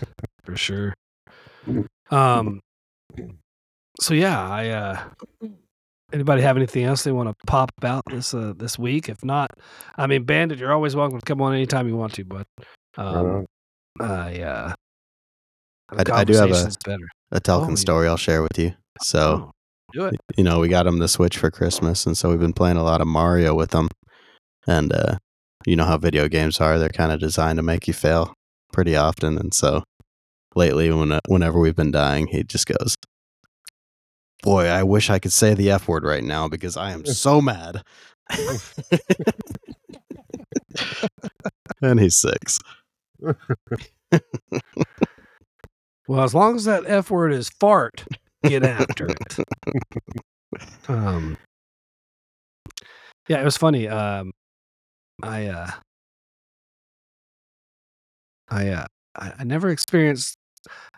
[0.44, 0.94] for sure.
[2.10, 2.60] Um.
[4.00, 4.68] So yeah, I.
[4.70, 5.00] uh
[6.12, 9.08] Anybody have anything else they want to pop about this uh, this week?
[9.08, 9.48] If not,
[9.96, 12.24] I mean, Bandit, you're always welcome to come on anytime you want to.
[12.24, 12.46] But
[12.98, 13.46] Right um,
[13.98, 14.10] on.
[14.10, 14.74] I, uh,
[15.88, 17.08] I d- I do have a- better.
[17.30, 17.74] A Telkin Oh, yeah.
[17.76, 18.74] story I'll share with you.
[19.00, 19.48] So.
[19.48, 19.50] Oh,
[19.94, 20.16] do it.
[20.36, 22.82] you know, we got him the Switch for Christmas, and so we've been playing a
[22.84, 23.88] lot of Mario with him.
[24.66, 25.16] And uh,
[25.66, 28.34] you know how video games are; they're kind of designed to make you fail
[28.72, 29.38] pretty often.
[29.38, 29.84] And so
[30.54, 32.96] lately, when whenever we've been dying, he just goes,
[34.42, 37.40] "Boy, I wish I could say the F word right now because I am so
[37.40, 37.82] mad."
[41.82, 42.58] and he's six.
[46.08, 48.04] Well, as long as that F word is fart,
[48.44, 49.38] get after it.
[50.86, 51.38] Um,
[53.26, 53.88] yeah, it was funny.
[53.88, 54.32] Um,
[55.22, 55.70] I, uh,
[58.50, 60.36] I, uh, I, I never experienced.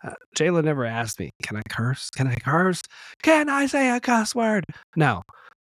[0.03, 2.09] Uh, Jayla never asked me, "Can I curse?
[2.11, 2.81] Can I curse?
[3.23, 4.63] Can I say a cuss word?"
[4.95, 5.23] No.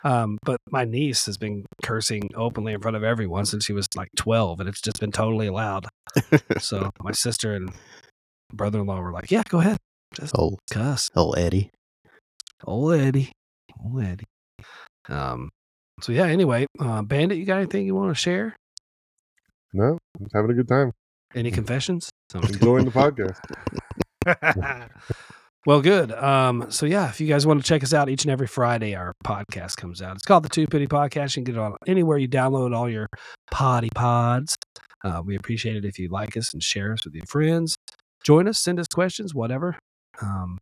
[0.03, 3.87] Um, but my niece has been cursing openly in front of everyone since she was
[3.97, 5.87] like twelve, and it's just been totally allowed.
[6.59, 7.71] So my sister and
[8.53, 9.79] brother-in-law were like, "Yeah, go ahead,
[10.13, 11.71] just old, cuss." old Eddie.
[12.65, 13.33] Old Eddie.
[13.85, 14.25] Old Eddie.
[15.09, 15.51] Um,
[16.01, 18.57] so yeah, anyway, uh, Bandit, you got anything you want to share?
[19.73, 20.93] No, just having a good time.
[21.35, 22.11] Any confessions?
[22.35, 23.39] Enjoying the podcast.
[25.67, 26.13] well, good.
[26.13, 28.95] Um, so yeah, if you guys want to check us out, each and every Friday
[28.95, 30.17] our podcast comes out.
[30.17, 31.37] It's called the Two Penny Podcast.
[31.37, 33.09] You can get it on anywhere you download all your
[33.51, 34.57] potty pods.
[35.05, 37.77] Uh, we appreciate it if you like us and share us with your friends.
[38.25, 39.77] Join us, send us questions, whatever.
[40.23, 40.59] Um,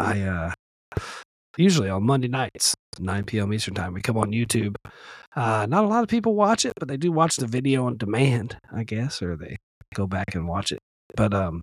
[0.00, 0.52] I uh,
[1.56, 3.52] usually on Monday nights, 9 p.m.
[3.52, 4.76] Eastern time, we come on YouTube.
[5.34, 7.96] Uh, not a lot of people watch it, but they do watch the video on
[7.96, 9.56] demand, I guess, or they
[9.94, 10.78] go back and watch it.
[11.16, 11.62] But um,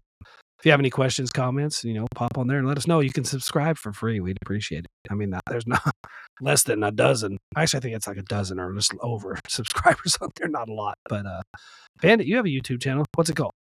[0.60, 3.00] if you have any questions, comments, you know, pop on there and let us know.
[3.00, 4.20] You can subscribe for free.
[4.20, 5.12] We'd appreciate it.
[5.12, 5.94] I mean, there's not
[6.42, 7.38] less than a dozen.
[7.56, 10.48] Actually, I think it's like a dozen or just over subscribers on there.
[10.48, 11.42] Not a lot, but uh,
[12.02, 13.06] Bandit, you have a YouTube channel.
[13.14, 13.54] What's it called?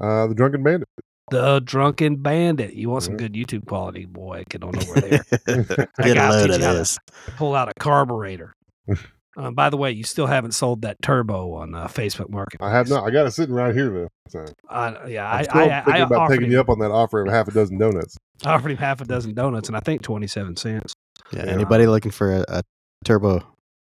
[0.00, 0.88] Uh, the Drunkin Bandit.
[1.32, 2.74] The Drunkin Bandit.
[2.74, 4.44] You want some good YouTube quality, boy?
[4.48, 5.24] Get on over there.
[5.46, 6.98] Get a gotta load of you how to- this.
[7.36, 8.54] Pull out a carburetor.
[9.34, 12.60] Uh, by the way, you still haven't sold that turbo on uh, Facebook Market.
[12.60, 13.04] I have not.
[13.04, 14.08] I got it sitting right here though.
[14.28, 16.78] So Uh, yeah, I'm still I, thinking I, about offered taking him, you up on
[16.80, 18.18] that offer of half a dozen donuts.
[18.44, 20.92] I offered him half a dozen donuts, and I think twenty-seven cents.
[21.32, 21.50] Yeah, Yeah.
[21.52, 22.62] anybody looking for a, a
[23.06, 23.42] turbo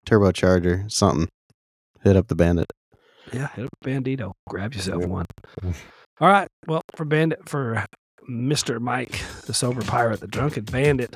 [0.07, 1.27] turbocharger, something,
[2.03, 2.73] hit up the bandit.
[3.31, 4.31] Yeah, hit up Bandito.
[4.49, 5.07] Grab yourself Yeah.
[5.07, 5.25] one.
[6.19, 6.47] All right.
[6.65, 7.85] Well, for Bandit, for uh,
[8.27, 11.15] Mister Mike, the sober pirate, the drunken bandit.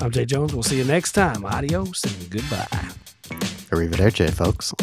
[0.00, 0.52] I'm Jay Jones.
[0.52, 1.44] We'll see you next time.
[1.44, 2.66] Adios and goodbye.
[3.70, 4.74] Arrivederci, folks.